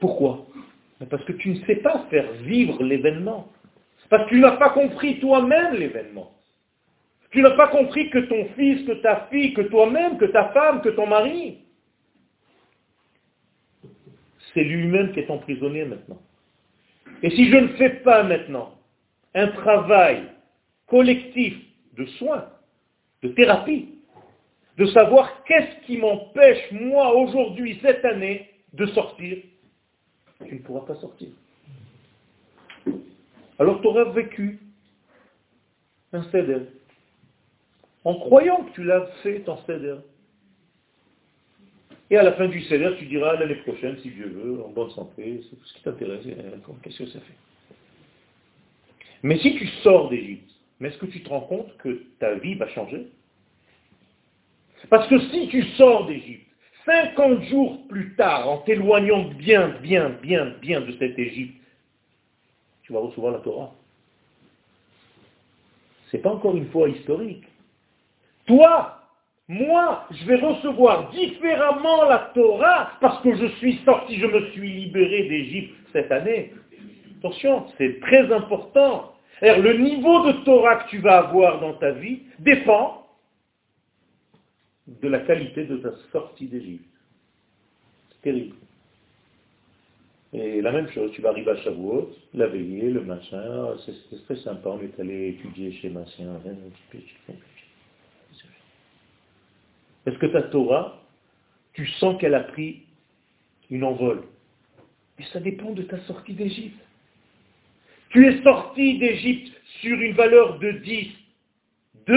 [0.00, 0.46] Pourquoi?
[1.10, 3.48] Parce que tu ne sais pas faire vivre l'événement.
[4.08, 6.32] Parce que tu n'as pas compris toi-même l'événement.
[7.30, 10.82] Tu n'as pas compris que ton fils, que ta fille, que toi-même, que ta femme,
[10.82, 11.60] que ton mari,
[14.52, 16.20] c'est lui-même qui est emprisonné maintenant.
[17.22, 18.74] Et si je ne fais pas maintenant
[19.34, 20.24] un travail
[20.86, 21.56] collectif
[21.96, 22.48] de soins,
[23.22, 23.94] de thérapie,
[24.76, 29.38] de savoir qu'est-ce qui m'empêche, moi, aujourd'hui, cette année, de sortir,
[30.48, 31.28] tu ne pourras pas sortir.
[33.58, 34.60] Alors tu auras vécu
[36.12, 36.66] un céder,
[38.04, 39.96] en croyant que tu l'as fait ton céder.
[42.10, 44.90] Et à la fin du céder, tu diras l'année prochaine, si Dieu veut, en bonne
[44.90, 46.24] santé, c'est tout ce qui t'intéresse,
[46.82, 47.76] qu'est-ce que ça fait?
[49.22, 52.56] Mais si tu sors d'Égypte, mais est-ce que tu te rends compte que ta vie
[52.56, 53.06] va changer?
[54.90, 56.51] Parce que si tu sors d'Égypte,
[56.84, 61.60] 50 jours plus tard, en t'éloignant bien, bien, bien, bien de cette Égypte,
[62.82, 63.72] tu vas recevoir la Torah.
[66.10, 67.44] Ce n'est pas encore une fois historique.
[68.46, 68.98] Toi,
[69.48, 74.68] moi, je vais recevoir différemment la Torah parce que je suis sorti, je me suis
[74.68, 76.52] libéré d'Égypte cette année.
[77.18, 79.12] Attention, c'est très important.
[79.40, 83.01] le niveau de Torah que tu vas avoir dans ta vie dépend
[84.86, 86.84] de la qualité de ta sortie d'Égypte.
[88.10, 88.56] C'est terrible.
[90.32, 94.36] Et la même chose, tu vas arriver à Shavuot, la veillée, le machin, c'est très
[94.36, 96.40] sympa, on est allé étudier chez machin.
[100.06, 101.02] Est-ce que ta Torah,
[101.74, 102.82] tu sens qu'elle a pris
[103.70, 104.22] une envol?
[105.18, 106.80] Mais ça dépend de ta sortie d'Égypte.
[108.08, 111.08] Tu es sorti d'Égypte sur une valeur de 10,
[112.06, 112.16] 2,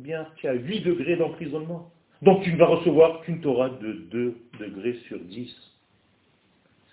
[0.00, 1.90] eh bien, tu as 8 degrés d'emprisonnement.
[2.22, 5.54] Donc tu ne vas recevoir qu'une Torah de 2 degrés sur 10.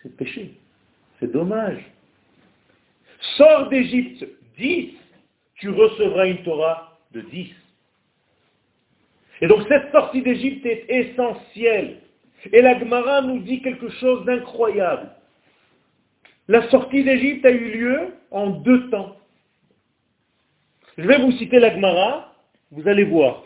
[0.03, 0.55] C'est péché.
[1.19, 1.79] C'est dommage.
[3.37, 4.89] Sors d'Égypte 10,
[5.55, 7.49] tu recevras une Torah de 10.
[9.39, 12.01] Et donc cette sortie d'Égypte est essentielle.
[12.51, 15.11] Et la Gemara nous dit quelque chose d'incroyable.
[16.49, 19.15] La sortie d'Égypte a eu lieu en deux temps.
[20.97, 22.26] Je vais vous citer la Gemara
[22.71, 23.43] vous allez voir.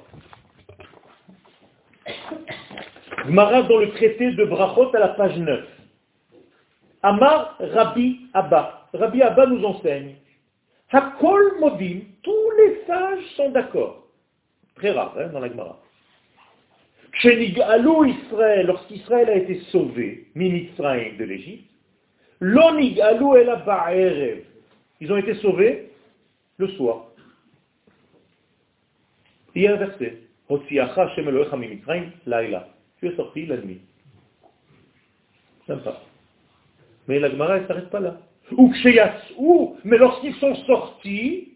[3.27, 5.63] Gmara dans le traité de Brachot à la page 9.
[7.03, 8.89] Amar Rabbi Abba.
[8.93, 10.15] Rabbi Abba nous enseigne.
[10.91, 14.07] Hakol Modim, tous les sages sont d'accord.
[14.75, 15.79] Très rare hein, dans la Gemara.
[17.23, 21.69] Alou Israël, lorsqu'Israël a été sauvé, Mimitzraïm de l'Égypte,
[22.39, 24.43] Lonig Alou El
[24.99, 25.91] Ils ont été sauvés
[26.57, 27.10] le soir.
[29.55, 30.17] Il y a un verset.
[32.99, 33.81] Tu es sorti la nuit.
[35.67, 36.01] Sympa.
[37.07, 38.17] Mais la Gemara, elle ne s'arrête pas là.
[38.57, 41.53] Ou mais lorsqu'ils sont sortis,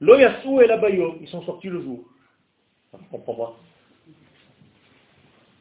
[0.00, 2.04] lo et la ils sont sortis le jour.
[3.10, 3.56] Comprends pas.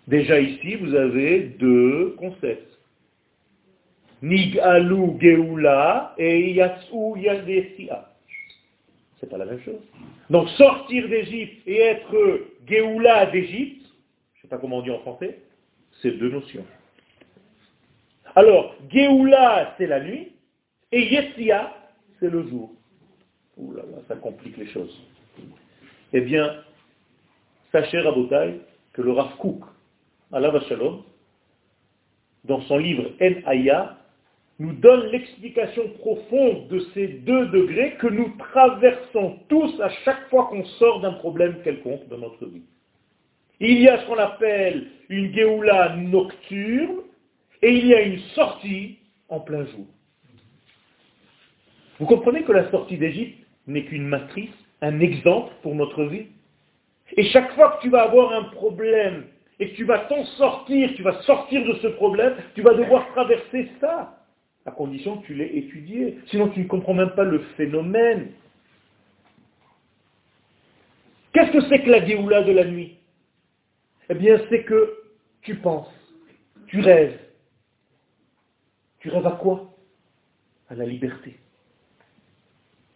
[0.07, 2.67] Déjà ici, vous avez deux concepts.
[4.21, 8.10] Nigalu Geoula et Yatsu Yadesia.
[9.21, 9.79] C'est pas la même chose.
[10.29, 13.85] Donc sortir d'Égypte et être Geoula d'Égypte,
[14.33, 15.39] je ne sais pas comment on dit en français,
[16.01, 16.65] c'est deux notions.
[18.35, 20.31] Alors, Geoula, c'est la nuit,
[20.91, 21.73] et Yesia,
[22.19, 22.71] c'est le jour.
[23.57, 24.99] Ouh là là, ça complique les choses.
[26.13, 26.63] Eh bien,
[27.71, 28.61] sachez, Rabotai,
[28.93, 29.63] que le Rav Kook,
[30.31, 31.03] Allah Shalom,
[32.45, 33.97] dans son livre En Aya,
[34.61, 40.49] nous donne l'explication profonde de ces deux degrés que nous traversons tous à chaque fois
[40.51, 42.61] qu'on sort d'un problème quelconque dans notre vie.
[43.59, 46.97] Il y a ce qu'on appelle une Géoula nocturne
[47.63, 49.87] et il y a une sortie en plein jour.
[51.99, 56.27] Vous comprenez que la sortie d'Égypte n'est qu'une matrice, un exemple pour notre vie?
[57.17, 59.25] Et chaque fois que tu vas avoir un problème
[59.59, 63.07] et que tu vas t'en sortir, tu vas sortir de ce problème, tu vas devoir
[63.13, 64.20] traverser ça,
[64.65, 66.19] à condition que tu l'aies étudié.
[66.27, 68.31] Sinon tu ne comprends même pas le phénomène.
[71.33, 72.97] Qu'est-ce que c'est que la Géoula de la nuit?
[74.09, 74.93] Eh bien, c'est que
[75.41, 75.91] tu penses,
[76.67, 77.17] tu rêves.
[78.99, 79.73] Tu rêves à quoi?
[80.69, 81.37] À la liberté.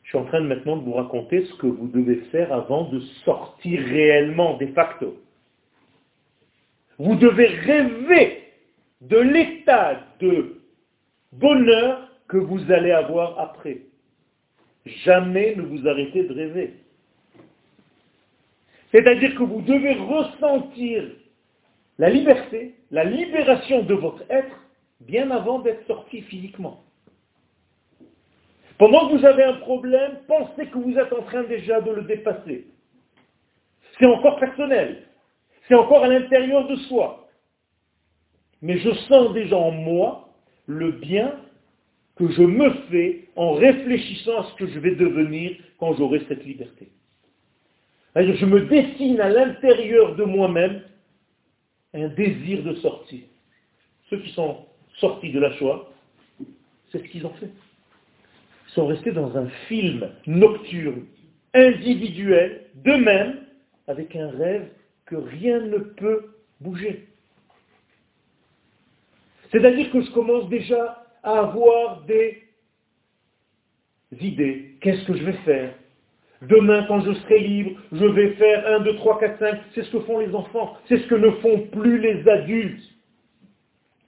[0.03, 2.99] Je suis en train maintenant de vous raconter ce que vous devez faire avant de
[3.23, 5.19] sortir réellement de facto.
[6.99, 8.43] Vous devez rêver
[9.01, 10.54] de l'état de
[11.39, 13.81] bonheur que vous allez avoir après.
[14.85, 16.73] Jamais ne vous arrêtez de rêver.
[18.91, 21.03] C'est-à-dire que vous devez ressentir
[21.97, 24.55] la liberté, la libération de votre être,
[25.01, 26.83] bien avant d'être sorti physiquement.
[28.77, 32.01] Pendant que vous avez un problème, pensez que vous êtes en train déjà de le
[32.03, 32.67] dépasser.
[33.97, 35.03] C'est encore personnel.
[35.67, 37.27] C'est encore à l'intérieur de soi.
[38.61, 40.24] Mais je sens déjà en moi
[40.67, 41.35] le bien
[42.15, 46.45] que je me fais en réfléchissant à ce que je vais devenir quand j'aurai cette
[46.45, 46.89] liberté.
[48.15, 50.81] Je me dessine à l'intérieur de moi-même
[51.93, 53.21] un désir de sortir.
[54.09, 54.65] Ceux qui sont
[54.99, 55.89] sortis de la Shoah,
[56.91, 57.49] c'est ce qu'ils ont fait.
[58.67, 61.05] Ils sont restés dans un film nocturne,
[61.53, 63.41] individuel, d'eux-mêmes,
[63.87, 64.67] avec un rêve
[65.05, 67.07] que rien ne peut bouger.
[69.55, 72.43] C'est-à-dire que je commence déjà à avoir des
[74.19, 74.75] idées.
[74.81, 75.73] Qu'est-ce que je vais faire?
[76.41, 79.61] Demain, quand je serai libre, je vais faire 1, 2, 3, 4, 5.
[79.73, 80.75] C'est ce que font les enfants.
[80.89, 82.83] C'est ce que ne font plus les adultes.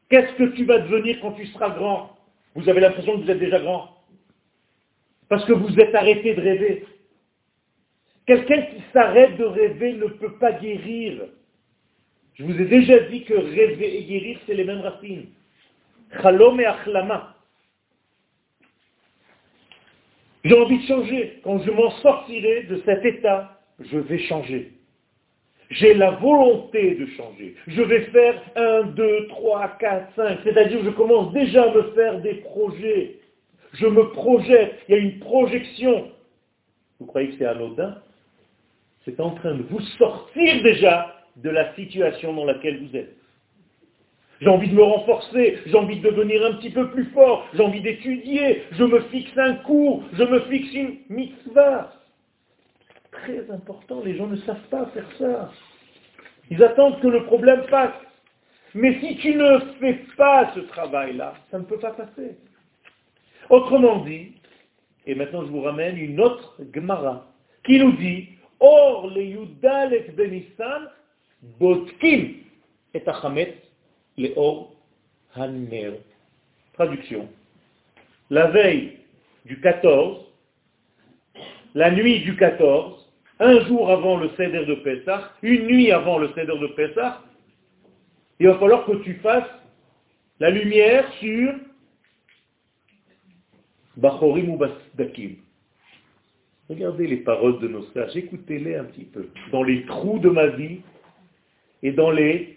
[0.09, 2.17] Qu'est-ce que tu vas devenir quand tu seras grand?
[2.53, 4.03] Vous avez l'impression que vous êtes déjà grand.
[5.29, 6.85] Parce que vous êtes arrêté de rêver.
[8.25, 11.21] Quelqu'un qui s'arrête de rêver ne peut pas guérir.
[12.33, 15.27] Je vous ai déjà dit que rêver et guérir, c'est les mêmes racines.
[16.21, 16.65] Chalom et.
[20.43, 21.41] J'ai envie de changer.
[21.43, 24.71] Quand je m'en sortirai de cet état, je vais changer.
[25.69, 27.55] J'ai la volonté de changer.
[27.67, 30.39] Je vais faire un, deux, trois, quatre, cinq.
[30.43, 33.19] C'est-à-dire que je commence déjà à me faire des projets.
[33.73, 34.79] Je me projette.
[34.87, 36.11] Il y a une projection.
[36.99, 37.97] Vous croyez que c'est anodin?
[39.03, 43.13] C'est en train de vous sortir déjà de la situation dans laquelle vous êtes.
[44.39, 47.63] J'ai envie de me renforcer, j'ai envie de devenir un petit peu plus fort, j'ai
[47.63, 51.91] envie d'étudier, je me fixe un cours, je me fixe une mitzvah.
[53.11, 55.51] Très important, les gens ne savent pas faire ça.
[56.51, 57.93] Ils attendent que le problème passe.
[58.75, 62.37] Mais si tu ne fais pas ce travail-là, ça ne peut pas passer.
[63.49, 64.33] Autrement dit,
[65.07, 67.25] et maintenant je vous ramène une autre Gemara,
[67.65, 70.89] qui nous dit, Or le Yudal et Benissan,
[71.59, 72.35] Botkim
[72.93, 73.55] et Achamet
[74.35, 74.73] Or
[75.35, 75.93] Hanner.
[76.73, 77.29] Traduction.
[78.29, 78.97] La veille
[79.45, 80.25] du 14,
[81.75, 83.07] la nuit du 14,
[83.39, 87.21] un jour avant le Seder de Pessah, une nuit avant le Seder de Pessah,
[88.39, 89.49] il va falloir que tu fasses
[90.39, 91.53] la lumière sur
[93.95, 95.35] Bachorim ou Basdakim.
[96.69, 99.29] Regardez les paroles de nos écoutez-les un petit peu.
[99.51, 100.81] Dans les trous de ma vie
[101.81, 102.56] et dans les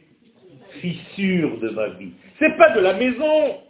[0.80, 2.12] fissure de ma vie.
[2.38, 3.60] C'est pas de la maison.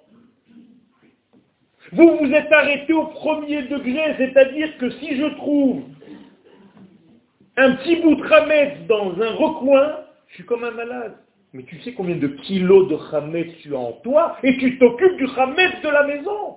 [1.92, 5.82] Vous vous êtes arrêté au premier degré, c'est-à-dire que si je trouve
[7.56, 9.96] un petit bout de Hametz dans un recoin,
[10.28, 11.16] je suis comme un malade.
[11.52, 15.16] Mais tu sais combien de kilos de Hametz tu as en toi et tu t'occupes
[15.16, 16.56] du Hametz de la maison.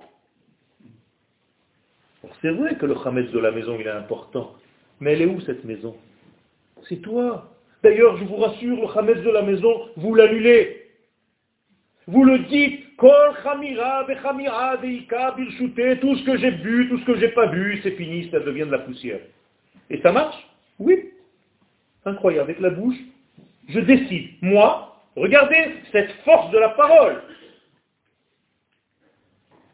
[2.40, 4.54] C'est vrai que le Hametz de la maison, il est important.
[5.00, 5.96] Mais elle est où cette maison?
[6.88, 7.53] C'est toi.
[7.84, 10.86] D'ailleurs, je vous rassure, le Hametz de la maison, vous l'annulez.
[12.06, 13.12] Vous le dites, Kol
[16.00, 18.64] tout ce que j'ai bu, tout ce que j'ai pas bu, c'est fini, ça devient
[18.64, 19.20] de la poussière.
[19.90, 20.48] Et ça marche?
[20.78, 21.10] Oui.
[22.06, 22.96] Incroyable, avec la bouche,
[23.68, 24.30] je décide.
[24.40, 27.20] Moi, regardez cette force de la parole.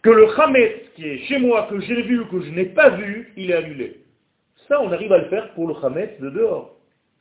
[0.02, 2.90] Que le Hametz qui est chez moi, que j'ai vu ou que je n'ai pas
[2.90, 4.00] vu, il est annulé.
[4.66, 6.79] Ça, on arrive à le faire pour le Hametz de dehors.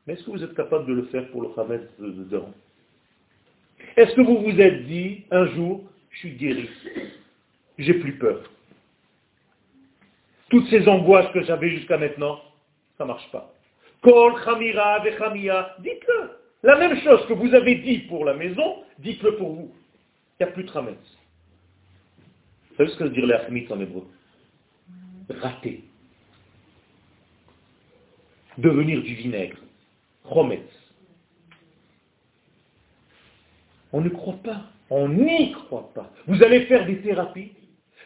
[0.09, 2.49] Mais est-ce que vous êtes capable de le faire pour le Hametz de dehors
[3.95, 6.67] est-ce que vous vous êtes dit un jour, je suis guéri,
[7.77, 8.41] j'ai plus peur
[10.49, 12.41] Toutes ces angoisses que j'avais jusqu'à maintenant,
[12.97, 13.53] ça ne marche pas.
[14.01, 16.31] Kol chamira dites-le.
[16.63, 19.71] La même chose que vous avez dit pour la maison, dites-le pour vous.
[20.39, 20.97] Il n'y a plus de chametz.
[22.71, 24.07] Vous savez ce que veut dire les en hébreu?
[25.29, 25.83] Rater.
[28.57, 29.57] Devenir du vinaigre.
[30.31, 30.61] Chometz.
[33.91, 34.65] On ne croit pas.
[34.89, 36.11] On n'y croit pas.
[36.27, 37.51] Vous allez faire des thérapies.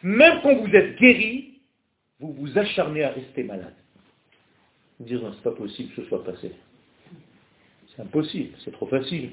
[0.02, 1.60] Même quand vous êtes guéri,
[2.20, 3.74] vous vous acharnez à rester malade.
[5.00, 6.52] Dire, c'est pas possible que ce soit passé.
[7.94, 9.30] C'est impossible, c'est trop facile.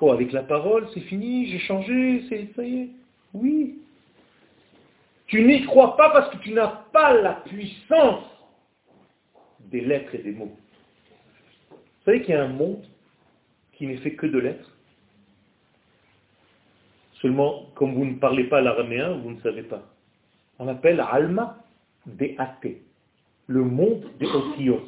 [0.00, 2.88] Oh, avec la parole, c'est fini, j'ai changé, c'est, ça y est.
[3.32, 3.78] Oui.
[5.26, 8.24] Tu n'y crois pas parce que tu n'as pas la puissance
[9.60, 10.56] des lettres et des mots.
[12.06, 12.84] Vous savez qu'il y a un monde
[13.72, 14.70] qui n'est fait que de lettres
[17.14, 19.82] Seulement, comme vous ne parlez pas l'araméen, vous ne savez pas.
[20.60, 21.58] On appelle Alma
[22.06, 22.76] Deate,
[23.48, 24.86] le monde des Otiyot.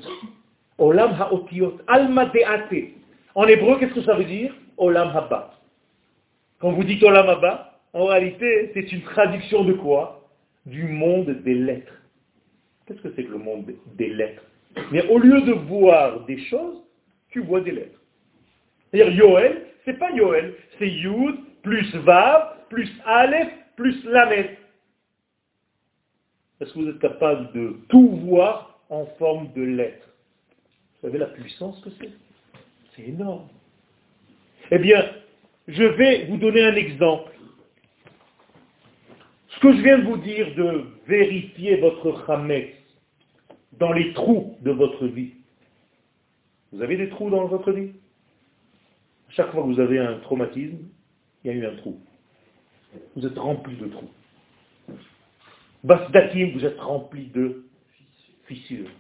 [0.79, 2.93] Olam ha-Otiyot, Alma Deate.
[3.35, 4.55] En hébreu, qu'est-ce que ça veut dire?
[4.77, 5.59] Olam Haba.
[6.61, 10.29] Quand vous dites Olam Haba, en réalité, c'est une traduction de quoi?
[10.67, 12.01] Du monde des lettres.
[12.87, 14.45] Qu'est-ce que c'est que le monde des lettres?
[14.93, 16.85] Mais au lieu de voir des choses,
[17.31, 18.01] tu vois des lettres.
[18.91, 24.57] C'est-à-dire Yoel, c'est pas Yoel, c'est Yud, plus Vav, plus Aleph, plus Lamed.
[26.61, 30.09] Est-ce que vous êtes capable de tout voir en forme de lettres?
[31.01, 32.11] Vous savez la puissance que c'est?
[32.97, 33.49] C'est énorme.
[34.71, 35.05] Eh bien,
[35.69, 37.33] je vais vous donner un exemple.
[39.49, 42.75] Ce que je viens de vous dire de vérifier votre Hametz
[43.73, 45.35] dans les trous de votre vie.
[46.73, 47.93] Vous avez des trous dans votre vie?
[49.31, 50.89] Chaque fois que vous avez un traumatisme,
[51.45, 52.01] il y a eu un trou.
[53.17, 54.11] Vous êtes rempli de trous.
[55.85, 57.65] Basdakim, vous êtes rempli de
[58.47, 58.91] fissures.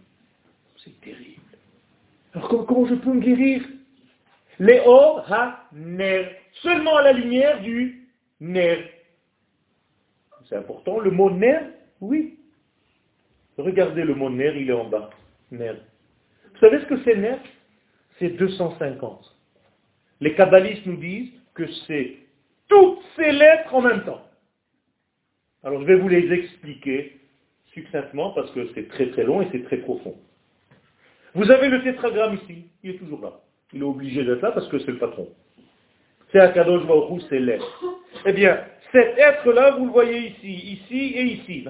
[0.76, 1.42] C'est terrible.
[2.34, 3.62] Alors comment, je peux me guérir?
[4.58, 6.26] Léor ha ner.
[6.62, 8.08] Seulement à la lumière du
[8.40, 8.90] ner.
[10.48, 11.00] C'est important.
[11.00, 11.60] Le mot ner,
[12.00, 12.38] oui.
[13.56, 15.10] Regardez le mot ner, il est en bas.
[15.50, 15.74] Ner.
[16.52, 17.36] Vous savez ce que c'est ner?
[18.18, 19.36] C'est 250.
[20.20, 22.16] Les kabbalistes nous disent que c'est
[22.68, 24.22] toutes ces lettres en même temps.
[25.64, 27.20] Alors je vais vous les expliquer
[27.72, 30.16] succinctement parce que c'est très très long et c'est très profond.
[31.34, 33.40] Vous avez le tétragramme ici, il est toujours là.
[33.72, 35.28] Il est obligé d'être là parce que c'est le patron.
[36.32, 37.84] C'est Akadosh Baruch c'est l'être.
[38.26, 38.58] Eh bien,
[38.92, 41.64] cet être-là, vous le voyez ici, ici et ici.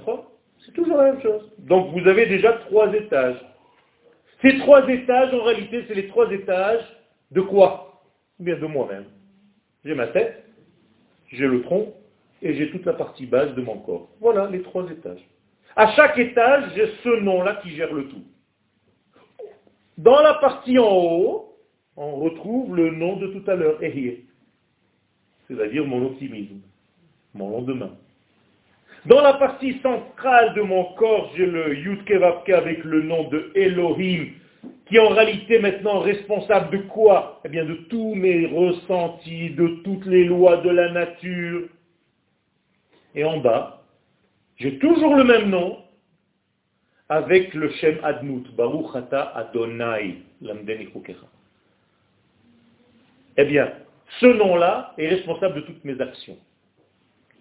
[0.64, 1.50] C'est toujours la même chose.
[1.58, 3.36] Donc vous avez déjà trois étages.
[4.42, 6.84] Ces trois étages, en réalité, c'est les trois étages
[7.30, 8.02] de quoi?
[8.38, 9.06] Bien de moi-même.
[9.84, 10.44] J'ai ma tête,
[11.32, 11.92] j'ai le tronc
[12.42, 14.08] et j'ai toute la partie basse de mon corps.
[14.20, 15.26] Voilà les trois étages.
[15.74, 18.24] À chaque étage, j'ai ce nom-là qui gère le tout.
[19.96, 21.56] Dans la partie en haut,
[21.96, 24.18] on retrouve le nom de tout à l'heure, Ehir.
[25.48, 26.60] C'est-à-dire mon optimisme,
[27.34, 27.96] mon lendemain.
[29.08, 34.34] Dans la partie centrale de mon corps, j'ai le Yudkevapke avec le nom de Elohim,
[34.84, 37.40] qui en réalité maintenant responsable de quoi?
[37.46, 41.68] Eh bien de tous mes ressentis, de toutes les lois de la nature.
[43.14, 43.82] Et en bas,
[44.58, 45.78] j'ai toujours le même nom,
[47.08, 50.18] avec le Shem Admut, Baruch Ata Adonai,
[53.38, 53.72] Eh bien,
[54.20, 56.36] ce nom-là est responsable de toutes mes actions.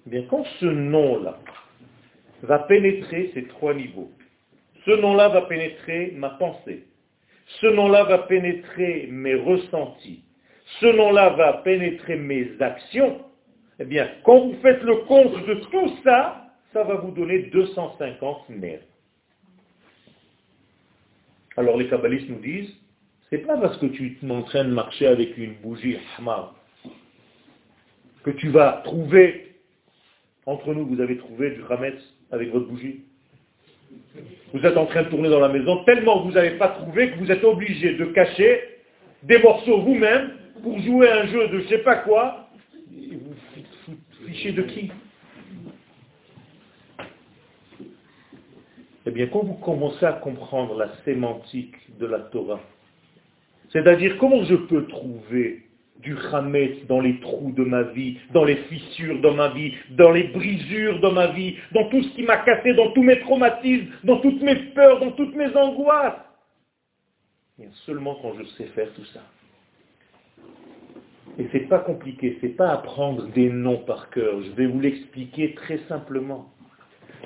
[0.07, 1.37] Bien, quand ce nom-là
[2.43, 4.09] va pénétrer ces trois niveaux,
[4.85, 6.85] ce nom-là va pénétrer ma pensée,
[7.59, 10.23] ce nom-là va pénétrer mes ressentis.
[10.79, 13.19] Ce nom-là va pénétrer mes actions.
[13.79, 18.49] Eh bien, quand vous faites le compte de tout ça, ça va vous donner 250
[18.49, 18.79] nerfs.
[21.57, 22.73] Alors les kabbalistes nous disent,
[23.29, 26.55] c'est pas parce que tu es en train de marcher avec une bougie hamar
[28.23, 29.46] que tu vas trouver,
[30.47, 33.01] entre nous vous avez trouvé du rametz avec votre bougie.
[34.53, 37.19] Vous êtes en train de tourner dans la maison, tellement vous n'avez pas trouvé que
[37.19, 38.61] vous êtes obligé de cacher
[39.23, 40.31] des morceaux vous-même
[40.63, 42.49] pour jouer un jeu de je sais pas quoi.
[42.89, 43.95] vous
[44.25, 44.89] fichez de qui?
[49.05, 52.59] Eh bien, quand vous commencez à comprendre la sémantique de la Torah,
[53.71, 55.66] c'est-à-dire comment je peux trouver
[56.01, 60.11] du Hametz dans les trous de ma vie, dans les fissures de ma vie, dans
[60.11, 63.87] les brisures de ma vie, dans tout ce qui m'a cassé, dans tous mes traumatismes,
[64.03, 66.13] dans toutes mes peurs, dans toutes mes angoisses.
[67.57, 69.21] Bien seulement quand je sais faire tout ça.
[71.39, 74.41] Et c'est pas compliqué, c'est pas apprendre des noms par cœur.
[74.41, 76.51] Je vais vous l'expliquer très simplement.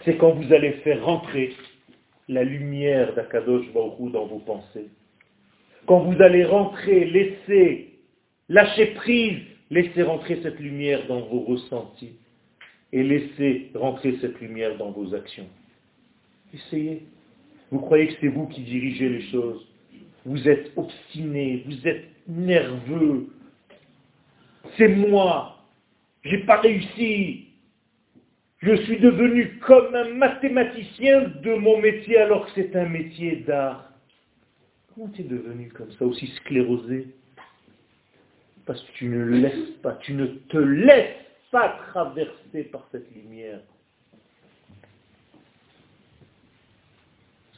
[0.04, 1.54] C'est quand vous allez faire rentrer
[2.28, 4.90] la lumière d'Akadosh Baruch dans vos pensées.
[5.86, 7.91] Quand vous allez rentrer, laisser,
[8.52, 9.40] lâcher prise,
[9.70, 12.16] laissez rentrer cette lumière dans vos ressentis
[12.92, 15.48] et laissez rentrer cette lumière dans vos actions.
[16.54, 17.04] Essayez.
[17.72, 19.66] Vous croyez que c'est vous qui dirigez les choses.
[20.26, 23.28] Vous êtes obstiné, vous êtes nerveux.
[24.78, 25.58] C'est moi.
[26.24, 27.48] J'ai pas réussi.
[28.58, 33.94] Je suis devenu comme un mathématicien de mon métier alors que c'est un métier d'art.
[34.94, 37.08] Comment tu es devenu comme ça, aussi sclérosé?
[38.66, 41.16] Parce que tu ne laisses pas, tu ne te laisses
[41.52, 43.60] pas traverser par cette lumière.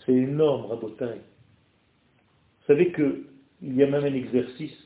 [0.05, 1.19] C'est énorme, Rabotaille.
[1.19, 3.25] Vous savez qu'il
[3.63, 4.77] y a même un exercice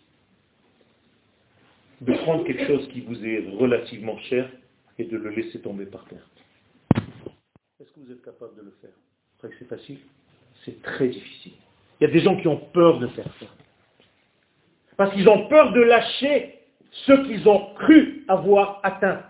[2.01, 4.49] de prendre quelque chose qui vous est relativement cher
[4.99, 6.27] et de le laisser tomber par terre.
[7.79, 9.51] Est-ce que vous êtes capable de le faire?
[9.59, 9.99] C'est facile
[10.65, 11.53] C'est très difficile.
[11.99, 13.45] Il y a des gens qui ont peur de faire ça.
[14.97, 16.59] Parce qu'ils ont peur de lâcher
[16.91, 19.21] ce qu'ils ont cru avoir atteint.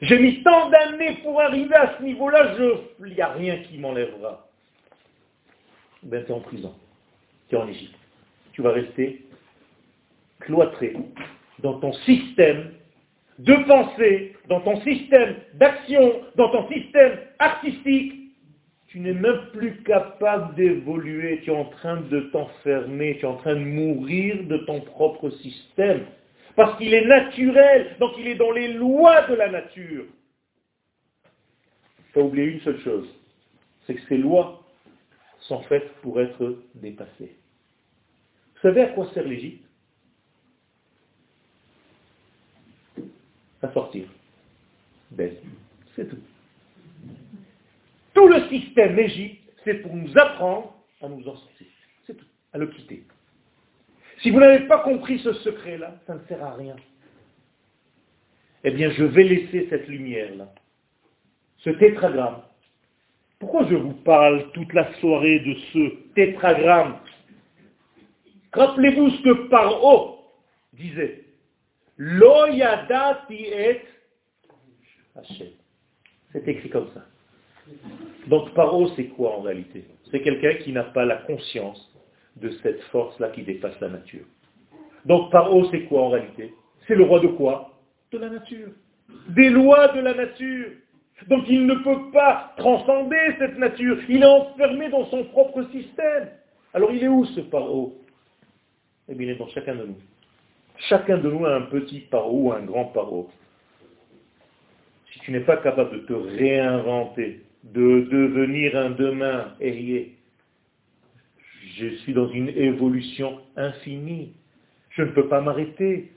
[0.00, 2.54] J'ai mis tant d'années pour arriver à ce niveau-là,
[3.00, 4.46] il n'y a rien qui m'enlèvera.
[6.04, 6.74] Ben, tu es en prison.
[7.48, 7.98] Tu es en Égypte.
[8.52, 9.26] Tu vas rester
[10.40, 10.94] cloîtré
[11.58, 12.72] dans ton système
[13.40, 18.27] de pensée, dans ton système d'action, dans ton système artistique,
[18.88, 23.36] tu n'es même plus capable d'évoluer, tu es en train de t'enfermer, tu es en
[23.36, 26.06] train de mourir de ton propre système.
[26.56, 30.06] Parce qu'il est naturel, donc il est dans les lois de la nature.
[32.12, 33.06] Tu as oublié une seule chose,
[33.86, 34.64] c'est que ces lois
[35.40, 37.36] sont faites pour être dépassées.
[38.54, 39.64] Vous savez à quoi sert l'Égypte?
[43.62, 44.08] À sortir.
[45.10, 45.32] Ben,
[45.94, 46.18] c'est tout.
[48.48, 51.66] Système Égypte, c'est pour nous apprendre à nous en sortir.
[52.06, 53.04] C'est tout, à le quitter.
[54.22, 56.76] Si vous n'avez pas compris ce secret-là, ça ne sert à rien.
[58.64, 60.52] Eh bien, je vais laisser cette lumière-là,
[61.58, 62.42] ce tétragramme.
[63.38, 66.98] Pourquoi je vous parle toute la soirée de ce tétragramme
[68.52, 70.32] Rappelez-vous ce que Paro
[70.72, 71.24] disait.
[71.96, 73.82] Lo yadati et
[76.32, 77.04] C'est écrit comme ça.
[78.26, 79.84] Donc Paro, c'est quoi en réalité?
[80.10, 81.90] C'est quelqu'un qui n'a pas la conscience
[82.36, 84.24] de cette force-là qui dépasse la nature.
[85.04, 86.52] Donc Paro, c'est quoi en réalité?
[86.86, 87.74] C'est le roi de quoi?
[88.12, 88.68] De la nature.
[89.30, 90.68] Des lois de la nature.
[91.28, 93.98] Donc il ne peut pas transcender cette nature.
[94.08, 96.28] Il est enfermé dans son propre système.
[96.74, 97.96] Alors il est où ce Paro?
[99.08, 99.96] Eh bien il est dans chacun de nous.
[100.88, 103.28] Chacun de nous a un petit paro ou un grand paro.
[105.12, 110.18] Si tu n'es pas capable de te réinventer, de devenir un demain aérié,
[111.76, 114.34] je suis dans une évolution infinie.
[114.90, 116.12] Je ne peux pas m'arrêter.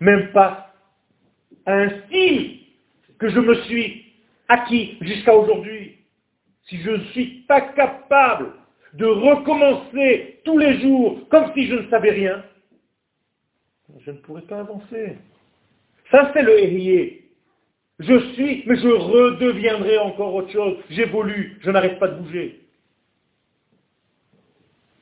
[0.00, 0.74] Même pas
[1.66, 2.60] un style
[3.18, 4.04] que je me suis
[4.48, 5.96] acquis jusqu'à aujourd'hui.
[6.64, 8.52] Si je ne suis pas capable
[8.94, 12.44] de recommencer tous les jours comme si je ne savais rien,
[14.04, 15.16] je ne pourrai pas avancer.
[16.10, 17.25] Ça, c'est le héritier.
[17.98, 20.76] Je suis, mais je redeviendrai encore autre chose.
[20.90, 22.60] J'évolue, je n'arrête pas de bouger.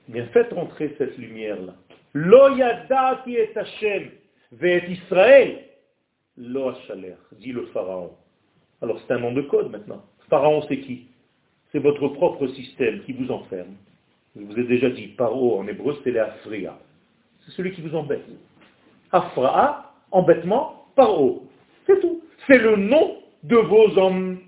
[0.09, 1.74] Bien, faites rentrer cette lumière-là.
[2.12, 4.11] Lo yadati et Hashem,
[4.53, 5.64] ve'et Israël,
[6.36, 6.72] lo
[7.32, 8.12] dit le pharaon.
[8.80, 10.05] Alors c'est un nom de code maintenant.
[10.28, 11.07] Pharaon, c'est qui?
[11.72, 13.74] C'est votre propre système qui vous enferme.
[14.36, 16.78] Je vous ai déjà dit, paro en hébreu, c'est l'afria.
[17.45, 18.24] C'est celui qui vous embête.
[19.11, 21.49] Afra'a, embêtement, paro.
[21.86, 22.24] C'est tout.
[22.47, 24.40] C'est le nom de vos hommes.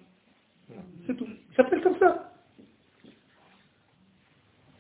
[1.07, 1.28] C'est tout.
[1.28, 2.32] Il s'appelle comme ça.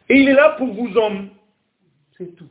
[0.08, 1.30] Et il est là pour vous hommes.
[2.16, 2.48] C'est tout.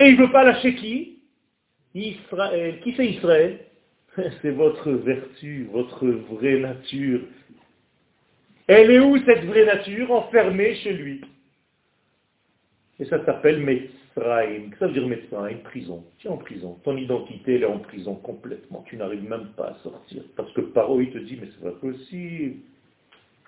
[0.00, 1.18] Et il ne veut pas lâcher qui?
[1.94, 2.80] Israël.
[2.80, 3.60] Qui c'est Israël?
[4.42, 7.20] C'est votre vertu, votre vraie nature.
[8.66, 10.10] Elle est où cette vraie nature?
[10.10, 11.20] Enfermée chez lui.
[12.98, 13.60] Et ça s'appelle
[14.78, 16.04] Ça veut dire Metzraim, prison.
[16.18, 16.78] Tu es en prison.
[16.84, 18.84] Ton identité, elle est en prison complètement.
[18.86, 20.22] Tu n'arrives même pas à sortir.
[20.36, 22.56] Parce que Paro, il te dit, mais c'est pas possible.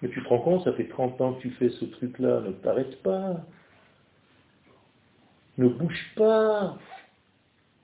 [0.03, 2.41] Mais tu te rends compte, ça fait 30 ans que tu fais ce truc-là.
[2.41, 3.37] Ne t'arrête pas.
[5.59, 6.79] Ne bouge pas.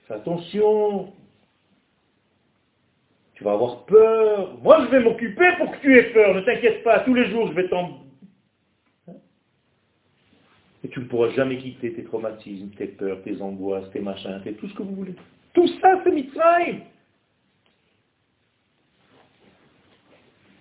[0.07, 1.13] Fais attention.
[3.35, 4.57] Tu vas avoir peur.
[4.63, 6.33] Moi, je vais m'occuper pour que tu aies peur.
[6.33, 7.01] Ne t'inquiète pas.
[7.01, 8.06] Tous les jours, je vais t'en...
[10.97, 14.67] Tu ne pourras jamais quitter tes traumatismes, tes peurs, tes angoisses, tes machins, tes tout
[14.67, 15.13] ce que vous voulez.
[15.53, 16.79] Tout ça, c'est Mitzrayim.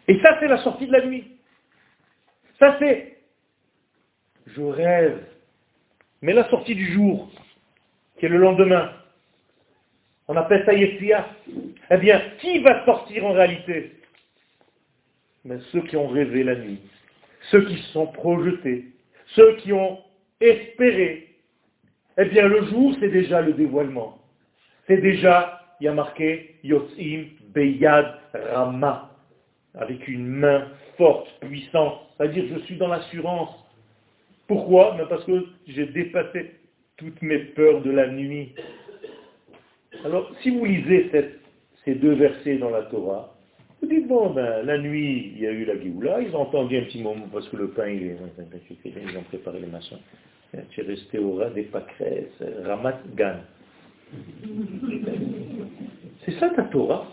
[0.06, 1.38] Et ça, c'est la sortie de la nuit.
[2.58, 3.16] Ça, c'est...
[4.48, 5.24] Je rêve.
[6.20, 7.30] Mais la sortie du jour,
[8.18, 8.92] qui est le lendemain,
[10.28, 11.30] on appelle ça Yessia.
[11.90, 14.02] Eh bien, qui va sortir en réalité?
[15.46, 16.82] Mais Ceux qui ont rêvé la nuit,
[17.50, 18.84] ceux qui se sont projetés,
[19.28, 20.02] ceux qui ont
[20.40, 21.28] espéré.
[22.18, 24.18] Eh bien, le jour, c'est déjà le dévoilement.
[24.86, 28.14] C'est déjà, il y a marqué Yotzim Beyad
[28.52, 29.10] Rama,
[29.74, 32.00] avec une main forte, puissante.
[32.16, 33.50] C'est-à-dire, je suis dans l'assurance.
[34.46, 34.96] Pourquoi?
[35.08, 36.52] Parce que j'ai dépassé
[36.96, 38.54] toutes mes peurs de la nuit.
[40.04, 41.10] Alors, si vous lisez
[41.84, 43.35] ces deux versets dans la Torah,
[43.80, 46.78] vous dites, bon, ben, la nuit, il y a eu la Géoula, ils ont entendu
[46.78, 48.16] un petit moment, parce que le pain, il est,
[48.84, 49.98] ils ont préparé les machins.
[50.70, 53.40] Tu es resté au ras des pâqueresses, Ramat Gan.
[56.24, 57.06] C'est ça ta Torah.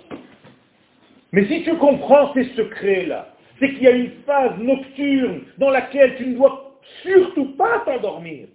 [1.32, 6.16] Mais si tu comprends ces secrets-là, c'est qu'il y a une phase nocturne dans laquelle
[6.16, 8.48] tu ne dois surtout pas t'endormir.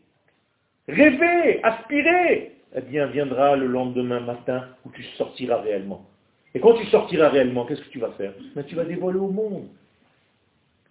[0.88, 6.06] Rêver, aspirer, eh bien viendra le lendemain matin où tu sortiras réellement.
[6.54, 8.32] Et quand tu sortiras réellement, qu'est-ce que tu vas faire?
[8.54, 9.68] Ben, Tu vas dévoiler au monde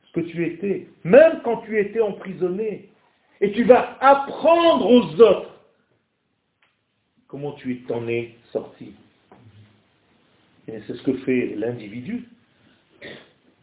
[0.08, 2.90] ce que tu étais, même quand tu étais emprisonné.
[3.40, 5.60] Et tu vas apprendre aux autres
[7.28, 8.94] comment tu t'en es sorti.
[10.68, 12.26] Et c'est ce que fait l'individu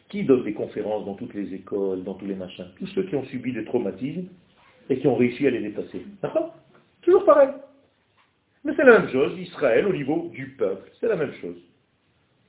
[0.08, 2.66] qui donne des conférences dans toutes les écoles, dans tous les machins.
[2.78, 4.28] Tous ceux qui ont subi des traumatismes
[4.88, 6.04] et qui ont réussi à les dépasser.
[6.22, 6.54] D'accord?
[7.02, 7.50] Toujours pareil.
[8.64, 11.56] Mais c'est la même chose, Israël au niveau du peuple, c'est la même chose.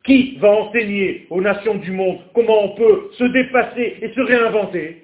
[0.06, 5.04] Qui va enseigner aux nations du monde comment on peut se dépasser et se réinventer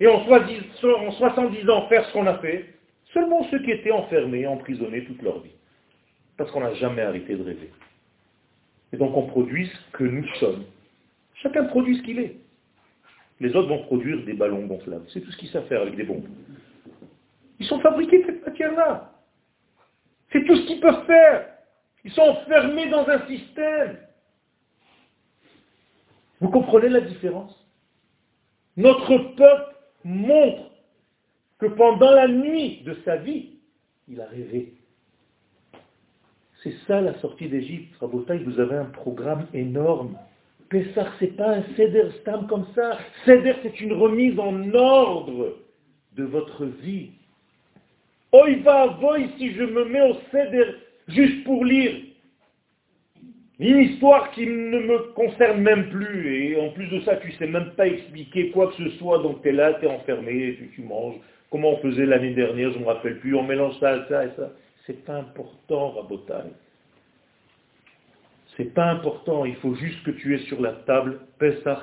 [0.00, 2.66] et en 70 ans faire ce qu'on a fait?
[3.14, 5.52] Seulement ceux qui étaient enfermés, emprisonnés toute leur vie.
[6.36, 7.70] Parce qu'on n'a jamais arrêté de rêver.
[8.92, 10.64] Et donc on produit ce que nous sommes.
[11.34, 12.36] Chacun produit ce qu'il est.
[13.40, 15.04] Les autres vont produire des ballons gonflables.
[15.12, 16.26] C'est tout ce qu'ils savent faire avec des bombes.
[17.58, 19.12] Ils sont fabriqués de cette matière-là.
[20.32, 21.46] C'est tout ce qu'ils peuvent faire.
[22.04, 23.98] Ils sont enfermés dans un système.
[26.40, 27.66] Vous comprenez la différence?
[28.76, 29.74] Notre peuple
[30.04, 30.70] montre
[31.58, 33.50] que pendant la nuit de sa vie,
[34.08, 34.74] il a rêvé.
[36.62, 37.94] C'est ça la sortie d'Égypte.
[38.00, 40.16] Rabotaï, vous avez un programme énorme.
[40.68, 42.98] Pessah, c'est pas un Seder Stam comme ça.
[43.24, 45.56] Seder, c'est une remise en ordre
[46.14, 47.10] de votre vie.
[48.32, 50.74] Oi va, voy si je me mets au Seder
[51.08, 52.05] juste pour lire
[53.58, 57.46] une histoire qui ne me concerne même plus, et en plus de ça, tu sais
[57.46, 60.70] même pas expliquer quoi que ce soit, donc tu es là, tu es enfermé, tu,
[60.74, 61.16] tu, manges.
[61.50, 64.30] Comment on faisait l'année dernière, je ne me rappelle plus, on mélange ça, ça et
[64.36, 64.50] ça.
[64.86, 66.50] C'est pas important, Rabotai.
[68.56, 71.78] C'est pas important, il faut juste que tu aies sur la table Pesach,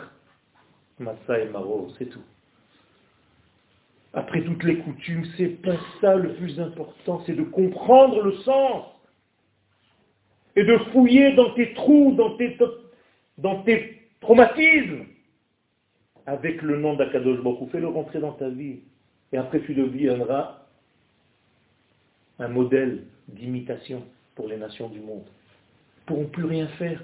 [1.00, 2.24] Massa et Maro, c'est tout.
[4.14, 8.93] Après toutes les coutumes, c'est pas ça le plus important, c'est de comprendre le sens
[10.56, 12.58] et de fouiller dans tes trous, dans tes,
[13.38, 15.06] dans tes traumatismes,
[16.26, 18.80] avec le nom d'Akadosh Baruch fais-le rentrer dans ta vie.
[19.32, 20.64] Et après tu deviendras
[22.40, 24.04] un modèle d'imitation
[24.36, 25.26] pour les nations du monde.
[25.26, 27.02] Ils ne pourront plus rien faire.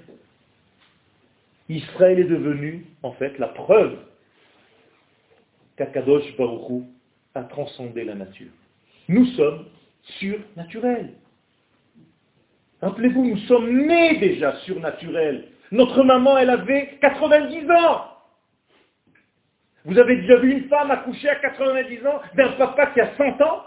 [1.68, 3.96] Israël est devenu, en fait, la preuve
[5.76, 6.84] qu'Akadosh Baruch
[7.34, 8.50] a transcendé la nature.
[9.08, 9.66] Nous sommes
[10.18, 11.14] surnaturels.
[12.82, 15.48] Rappelez-vous, nous sommes nés déjà surnaturels.
[15.70, 18.06] Notre maman, elle avait 90 ans.
[19.84, 23.40] Vous avez déjà vu une femme accoucher à 90 ans d'un papa qui a 100
[23.42, 23.64] ans?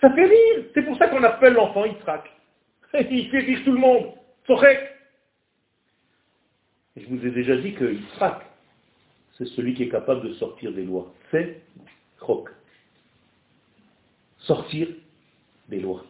[0.00, 0.64] Ça fait rire.
[0.74, 2.30] C'est pour ça qu'on appelle l'enfant Yitzhak.
[3.10, 4.12] Il fait rire tout le monde.
[4.46, 4.90] Sorek.
[6.96, 8.42] Je vous ai déjà dit que Yitzhak,
[9.36, 11.12] c'est celui qui est capable de sortir des lois.
[11.30, 11.60] C'est
[12.24, 12.50] Chok.
[14.38, 14.88] Sortir
[15.68, 16.04] des lois.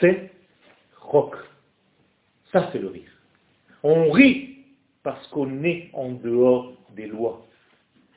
[0.00, 0.33] C'est
[2.52, 3.10] Ça, c'est le rire.
[3.82, 4.58] On rit
[5.02, 7.46] parce qu'on est en dehors des lois.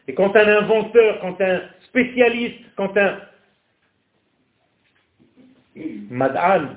[0.07, 3.19] Et quand un inventeur, quand un spécialiste, quand un
[6.09, 6.75] mad'an,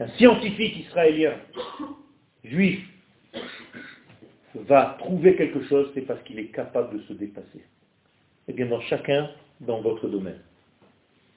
[0.00, 1.34] un scientifique israélien,
[2.44, 2.86] juif,
[4.54, 7.64] va trouver quelque chose, c'est parce qu'il est capable de se dépasser.
[8.46, 9.30] Eh bien, dans chacun,
[9.60, 10.40] dans votre domaine.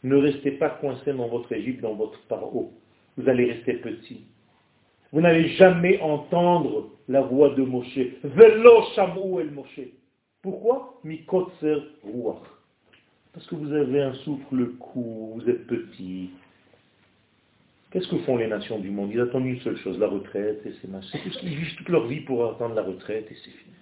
[0.03, 2.73] Ne restez pas coincé dans votre Égypte, dans votre paro.
[3.17, 4.25] Vous allez rester petit.
[5.11, 7.99] Vous n'allez jamais entendre la voix de Moshe.
[8.23, 9.79] Velo shamu el Moshe.
[10.41, 10.99] Pourquoi?
[11.03, 12.43] Mikotzer ruach.
[13.33, 16.31] Parce que vous avez un souffle court, vous êtes petit.
[17.91, 19.11] Qu'est-ce que font les nations du monde?
[19.13, 22.21] Ils attendent une seule chose, la retraite, et c'est ce qu'ils vivent toute leur vie
[22.21, 23.73] pour attendre la retraite, et c'est fini.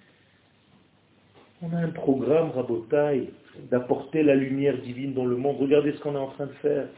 [1.62, 3.30] On a un programme, Rabotaille,
[3.70, 5.56] d'apporter la lumière divine dans le monde.
[5.58, 6.88] Regardez ce qu'on est en train de faire.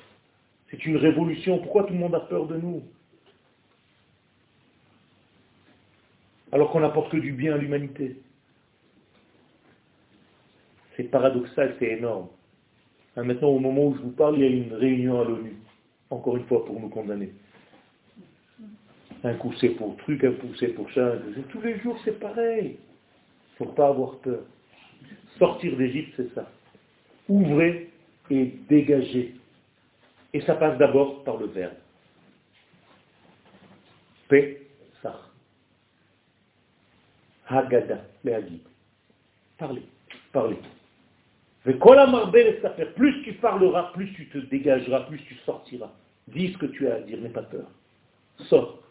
[0.71, 1.59] C'est une révolution.
[1.59, 2.83] Pourquoi tout le monde a peur de nous?
[6.53, 8.17] Alors qu'on n'apporte que du bien à l'humanité.
[10.97, 12.29] C'est paradoxal, c'est énorme.
[13.17, 15.57] Hein, maintenant, au moment où je vous parle, il y a une réunion à l'ONU.
[16.11, 17.33] Encore une fois, pour nous condamner.
[19.25, 21.15] Un coup c'est pour truc, un coup c'est pour ça.
[21.51, 22.79] Tous les jours, c'est pareil.
[23.61, 24.43] Il ne faut pas avoir peur.
[25.39, 26.51] Sortir d'Égypte, c'est ça.
[27.29, 27.91] Ouvrez
[28.31, 29.35] et dégagez.
[30.33, 31.75] Et ça passe d'abord par le verbe.
[35.03, 35.21] Ça.
[37.49, 38.61] Hagada, les
[39.57, 39.83] Parlez,
[40.33, 40.59] parlez.
[41.65, 45.93] Plus tu parleras, plus tu te dégageras, plus tu sortiras.
[46.29, 47.67] Dis ce que tu as à dire, n'aie pas peur.
[48.49, 48.83] Sors.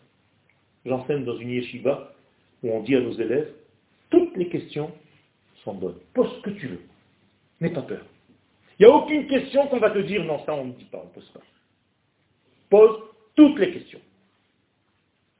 [0.85, 2.13] J'enseigne dans une yeshiva
[2.63, 3.51] où on dit à nos élèves,
[4.09, 4.91] toutes les questions
[5.73, 6.81] Pose ce que tu veux.
[7.61, 8.01] N'aie pas peur.
[8.79, 10.99] Il n'y a aucune question qu'on va te dire, non, ça on ne dit pas,
[11.03, 11.41] on ne pose pas.
[12.69, 12.99] Pose
[13.35, 14.01] toutes les questions.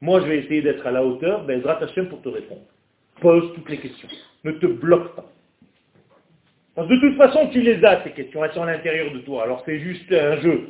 [0.00, 2.62] Moi, je vais essayer d'être à la hauteur, ben, Hashem pour te répondre.
[3.20, 4.08] Pose toutes les questions.
[4.44, 5.30] Ne te bloque pas.
[6.74, 8.44] Parce que de toute façon, tu les as, ces questions.
[8.44, 9.42] Elles sont à l'intérieur de toi.
[9.42, 10.68] Alors c'est juste un jeu.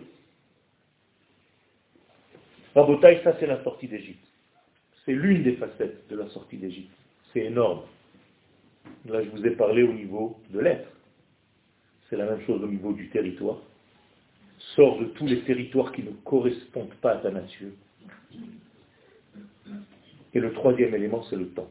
[2.75, 4.27] Rabotaï, ça c'est la sortie d'Égypte.
[5.05, 6.95] C'est l'une des facettes de la sortie d'Égypte.
[7.33, 7.83] C'est énorme.
[9.07, 10.89] Là, je vous ai parlé au niveau de l'être.
[12.09, 13.59] C'est la même chose au niveau du territoire.
[14.75, 17.73] Sors de tous les territoires qui ne correspondent pas à ta nature.
[20.35, 21.71] Et le troisième élément, c'est le temps.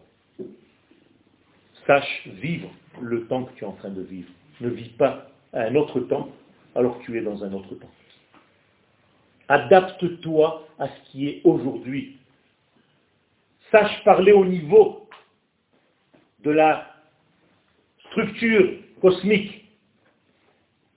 [1.85, 2.69] Sache vivre
[3.01, 4.29] le temps que tu es en train de vivre.
[4.61, 6.29] Ne vis pas à un autre temps
[6.75, 7.91] alors que tu es dans un autre temps.
[9.47, 12.17] Adapte-toi à ce qui est aujourd'hui.
[13.71, 15.07] Sache parler au niveau
[16.43, 16.96] de la
[18.11, 19.65] structure cosmique,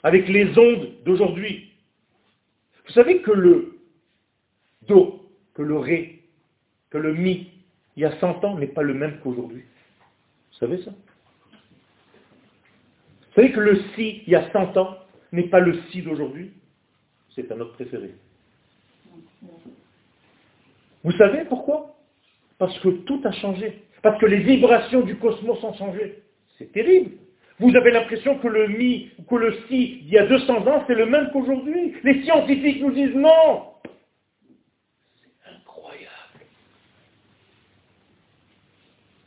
[0.02, 1.72] avec les ondes d'aujourd'hui.
[2.86, 3.78] Vous savez que le
[4.88, 6.22] do, que le ré,
[6.90, 7.50] que le mi,
[7.96, 9.62] il y a 100 ans, n'est pas le même qu'aujourd'hui.
[9.62, 10.90] Vous savez ça?
[13.28, 14.98] Vous savez que le si, il y a 100 ans,
[15.32, 16.52] n'est pas le si d'aujourd'hui?
[17.34, 18.14] C'est un autre préféré.
[21.04, 21.96] Vous savez pourquoi?
[22.58, 23.82] Parce que tout a changé.
[24.02, 26.22] Parce que les vibrations du cosmos ont changé.
[26.60, 27.12] C'est terrible.
[27.58, 30.94] Vous avez l'impression que le mi, que le si, il y a 200 ans, c'est
[30.94, 31.94] le même qu'aujourd'hui.
[32.04, 33.64] Les scientifiques nous disent non.
[35.22, 36.44] C'est incroyable.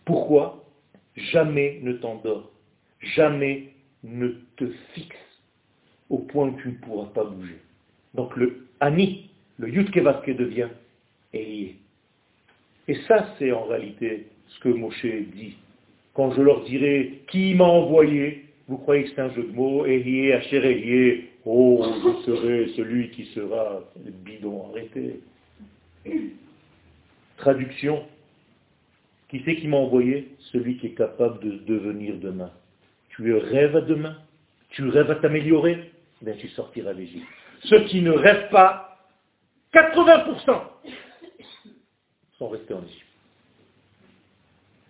[0.05, 0.63] Pourquoi
[1.15, 2.51] Jamais ne t'endors?
[3.01, 3.73] Jamais
[4.03, 5.15] ne te fixe
[6.09, 7.59] au point où tu ne pourras pas bouger.
[8.13, 10.69] Donc le Ani, le Yutkevaske devient
[11.33, 11.77] Elie.
[12.87, 15.57] Et ça, c'est en réalité ce que Moshe dit
[16.13, 19.85] quand je leur dirai qui m'a envoyé, vous croyez que c'est un jeu de mots,
[19.85, 25.19] Elie, Asher oh, je serai celui qui sera bidon, arrêtez.
[27.37, 28.03] Traduction,
[29.29, 30.35] qui c'est qui m'a envoyé?
[30.51, 32.51] Celui qui est capable de devenir demain.
[33.09, 34.15] Tu rêves à demain?
[34.69, 35.91] Tu rêves à t'améliorer?
[36.21, 37.25] Ben tu sortiras d'Égypte.
[37.63, 38.99] Ceux qui ne rêvent pas,
[39.73, 40.61] 80%
[42.37, 43.07] sont restés en Égypte.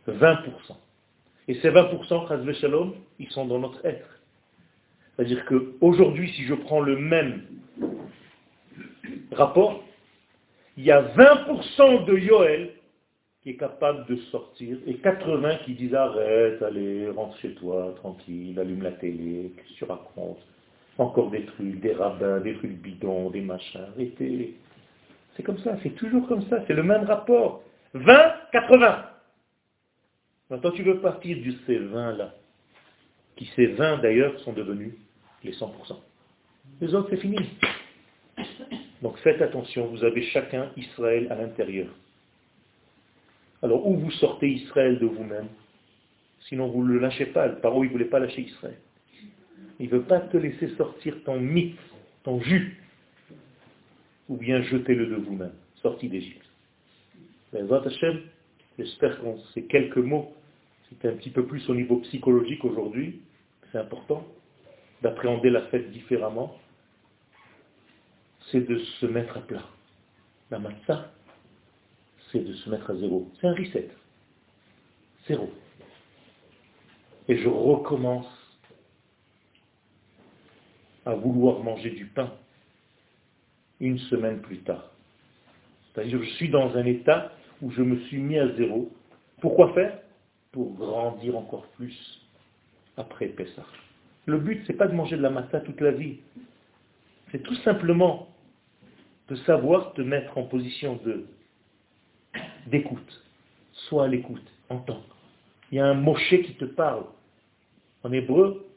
[0.08, 0.83] 20%.
[1.48, 4.20] Et ces 20%, Shalom, ils sont dans notre être.
[5.16, 7.44] C'est-à-dire qu'aujourd'hui, si je prends le même
[9.32, 9.84] rapport,
[10.78, 12.70] il y a 20% de Yoel
[13.42, 18.58] qui est capable de sortir et 80 qui disent arrête, allez, rentre chez toi, tranquille,
[18.58, 20.40] allume la télé, qu'est-ce que tu racontes?
[20.98, 24.56] Encore des trucs, des rabbins, des trucs bidons, des machins, arrêtez.
[25.36, 27.64] C'est comme ça, c'est toujours comme ça, c'est le même rapport.
[27.94, 29.13] 20, 80.
[30.50, 32.36] Maintenant, tu veux partir de ces 20-là,
[33.36, 34.94] qui ces 20 d'ailleurs sont devenus
[35.44, 35.70] les 100%.
[36.82, 37.38] Les autres, c'est fini.
[39.02, 41.90] Donc faites attention, vous avez chacun Israël à l'intérieur.
[43.62, 45.48] Alors où vous sortez Israël de vous-même
[46.50, 47.48] Sinon vous ne le lâchez pas.
[47.48, 48.78] Le paro, il ne voulait pas lâcher Israël.
[49.80, 51.80] Il ne veut pas te laisser sortir ton mythe,
[52.24, 52.82] ton jus.
[54.30, 56.46] Ou bien jetez-le de vous-même, sorti d'Égypte.
[58.78, 60.34] J'espère que ces quelques mots,
[60.90, 63.22] c'est un petit peu plus au niveau psychologique aujourd'hui,
[63.72, 64.26] c'est important
[65.02, 66.58] d'appréhender la fête différemment,
[68.52, 69.66] c'est de se mettre à plat.
[70.50, 71.12] La matzah,
[72.32, 73.30] c'est de se mettre à zéro.
[73.40, 73.90] C'est un reset.
[75.28, 75.52] Zéro.
[77.28, 78.28] Et je recommence
[81.06, 82.34] à vouloir manger du pain
[83.80, 84.92] une semaine plus tard.
[85.94, 87.32] C'est-à-dire que je suis dans un état
[87.64, 88.92] où je me suis mis à zéro.
[89.42, 89.98] Pourquoi faire?
[90.52, 92.22] Pour grandir encore plus
[92.98, 93.66] après Pessah.
[94.26, 96.18] Le but, ce n'est pas de manger de la massa toute la vie.
[97.32, 98.28] C'est tout simplement
[99.30, 101.00] de savoir te mettre en position
[102.68, 103.24] d'écoute.
[103.72, 105.02] Sois à l'écoute, entends.
[105.72, 107.06] Il y a un Moshe qui te parle.
[108.04, 108.68] En hébreu,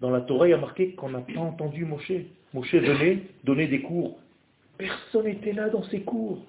[0.00, 2.12] dans la Torah, il y a marqué qu'on n'a pas entendu Moshe.
[2.54, 4.18] Moshe venait donner des cours.
[4.78, 6.42] Personne n'était là dans ses cours.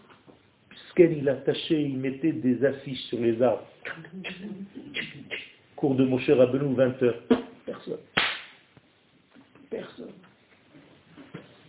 [0.94, 3.66] Puisqu'il il attachait, il mettait des affiches sur les arbres.
[5.76, 7.22] Cours de Moshe Rabbeinu, 20 heures.
[7.66, 8.00] Personne.
[9.70, 10.12] Personne.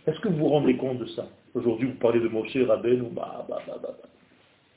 [0.05, 1.27] Est-ce que vous vous rendez compte de ça?
[1.53, 3.95] Aujourd'hui, vous parlez de Moshe Rabbeinu, bah, bah, bah, bah.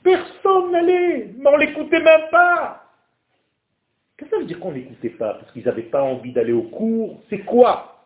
[0.03, 2.85] Personne n'allait, mais on l'écoutait même pas.
[4.17, 5.35] Qu'est-ce que ça veut dire qu'on l'écoutait pas?
[5.35, 7.21] Parce qu'ils n'avaient pas envie d'aller au cours.
[7.29, 8.05] C'est quoi?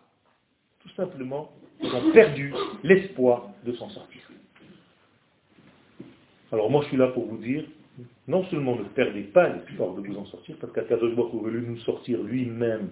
[0.80, 4.22] Tout simplement, ils ont perdu l'espoir de s'en sortir.
[6.53, 7.64] Alors moi, je suis là pour vous dire,
[8.26, 11.78] non seulement ne perdez pas l'espoir de vous en sortir, parce qu'Akadosh Baruch voulu nous
[11.78, 12.90] sortir lui-même,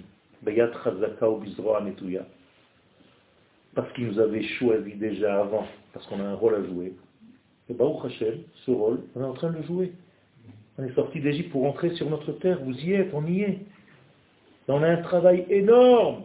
[3.74, 6.94] parce qu'il nous avait choisi déjà avant, parce qu'on a un rôle à jouer.
[7.68, 9.92] Et Baruch Hashem, ce rôle, on est en train de le jouer.
[10.78, 12.60] On est sorti d'Égypte pour rentrer sur notre terre.
[12.62, 13.58] Vous y êtes, on y est.
[14.68, 16.22] on a un travail énorme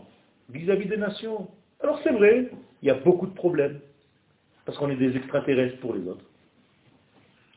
[0.49, 1.47] vis-à-vis des nations.
[1.81, 3.79] Alors c'est vrai, il y a beaucoup de problèmes.
[4.65, 6.23] Parce qu'on est des extraterrestres pour les autres.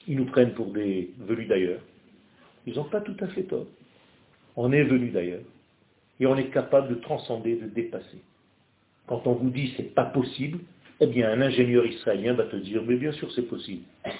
[0.08, 1.80] Ils nous prennent pour des venus d'ailleurs.
[2.66, 3.66] Ils n'ont pas tout à fait tort.
[4.56, 5.42] On est venus d'ailleurs.
[6.20, 8.20] Et on est capable de transcender, de dépasser.
[9.06, 10.58] Quand on vous dit c'est pas possible,
[11.00, 13.82] eh bien, un ingénieur israélien va te dire, mais bien sûr c'est possible.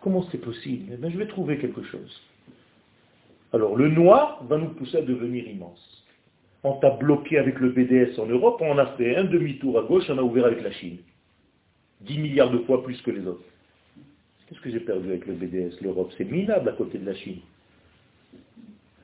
[0.00, 0.92] Comment c'est possible?
[0.92, 2.20] Eh bien, je vais trouver quelque chose.
[3.52, 6.04] Alors, le noir va nous pousser à devenir immense.
[6.64, 10.04] On t'a bloqué avec le BDS en Europe, on a fait un demi-tour à gauche,
[10.08, 10.98] on a ouvert avec la Chine.
[12.00, 13.44] 10 milliards de fois plus que les autres.
[14.46, 17.40] Qu'est-ce que j'ai perdu avec le BDS L'Europe, c'est minable à côté de la Chine.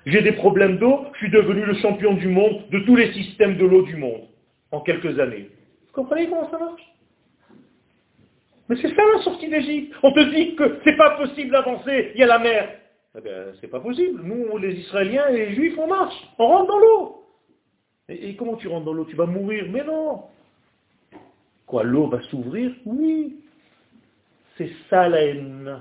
[0.07, 3.57] J'ai des problèmes d'eau, je suis devenu le champion du monde de tous les systèmes
[3.59, 4.23] de l'eau du monde
[4.71, 5.51] en quelques années.
[5.87, 6.83] Vous comprenez comment ça marche?
[8.69, 9.95] Mais c'est ça la sortie d'Égypte.
[10.03, 12.79] On te dit que c'est pas possible d'avancer, il y a la mer.
[13.17, 14.23] Eh bien, c'est pas possible.
[14.23, 16.15] Nous, les Israéliens et les Juifs, on marche.
[16.39, 17.25] On rentre dans l'eau.
[18.09, 19.07] Et, et, comment tu rentres dans l'eau?
[19.07, 19.67] Tu vas mourir.
[19.71, 20.23] Mais non.
[21.67, 22.73] Quoi, l'eau va s'ouvrir?
[22.85, 23.37] Oui.
[24.59, 25.79] C'est ça la haine.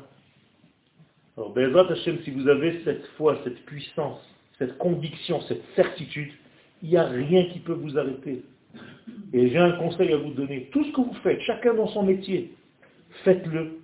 [1.35, 4.21] Alors, Bezrat Hashem, si vous avez cette foi, cette puissance,
[4.59, 6.31] cette conviction, cette certitude,
[6.83, 8.43] il n'y a rien qui peut vous arrêter.
[9.33, 10.69] Et j'ai un conseil à vous donner.
[10.71, 12.53] Tout ce que vous faites, chacun dans son métier,
[13.23, 13.79] faites-le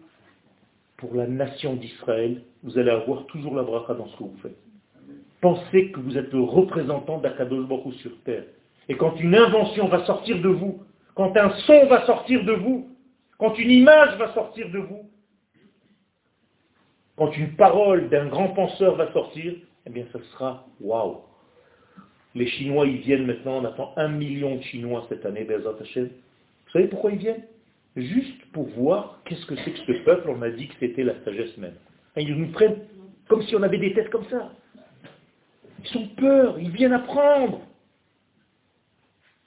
[0.97, 2.43] pour la nation d'Israël.
[2.61, 4.57] Vous allez avoir toujours la bracha dans ce que vous faites.
[5.41, 8.45] Pensez que vous êtes le représentant d'Akadosh Baruch sur terre.
[8.87, 10.83] Et quand une invention va sortir de vous,
[11.15, 12.92] quand un son va sortir de vous,
[13.43, 15.11] quand une image va sortir de vous,
[17.17, 21.17] quand une parole d'un grand penseur va sortir, eh bien, ce sera waouh.
[22.35, 26.05] Les Chinois, ils viennent maintenant, on attend un million de Chinois cette année, Bezat Hashem.
[26.05, 27.43] Vous savez pourquoi ils viennent?
[27.97, 31.21] Juste pour voir qu'est-ce que c'est que ce peuple, on a dit que c'était la
[31.25, 31.75] sagesse même.
[32.15, 32.79] Ils nous prennent
[33.27, 34.53] comme si on avait des têtes comme ça.
[35.83, 37.59] Ils ont peur, ils viennent apprendre.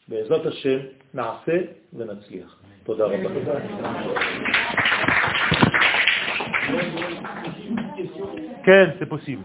[0.06, 0.82] Bezat Hashem,
[1.94, 2.65] Venatzliach.
[8.64, 9.42] Ken, c'est possible.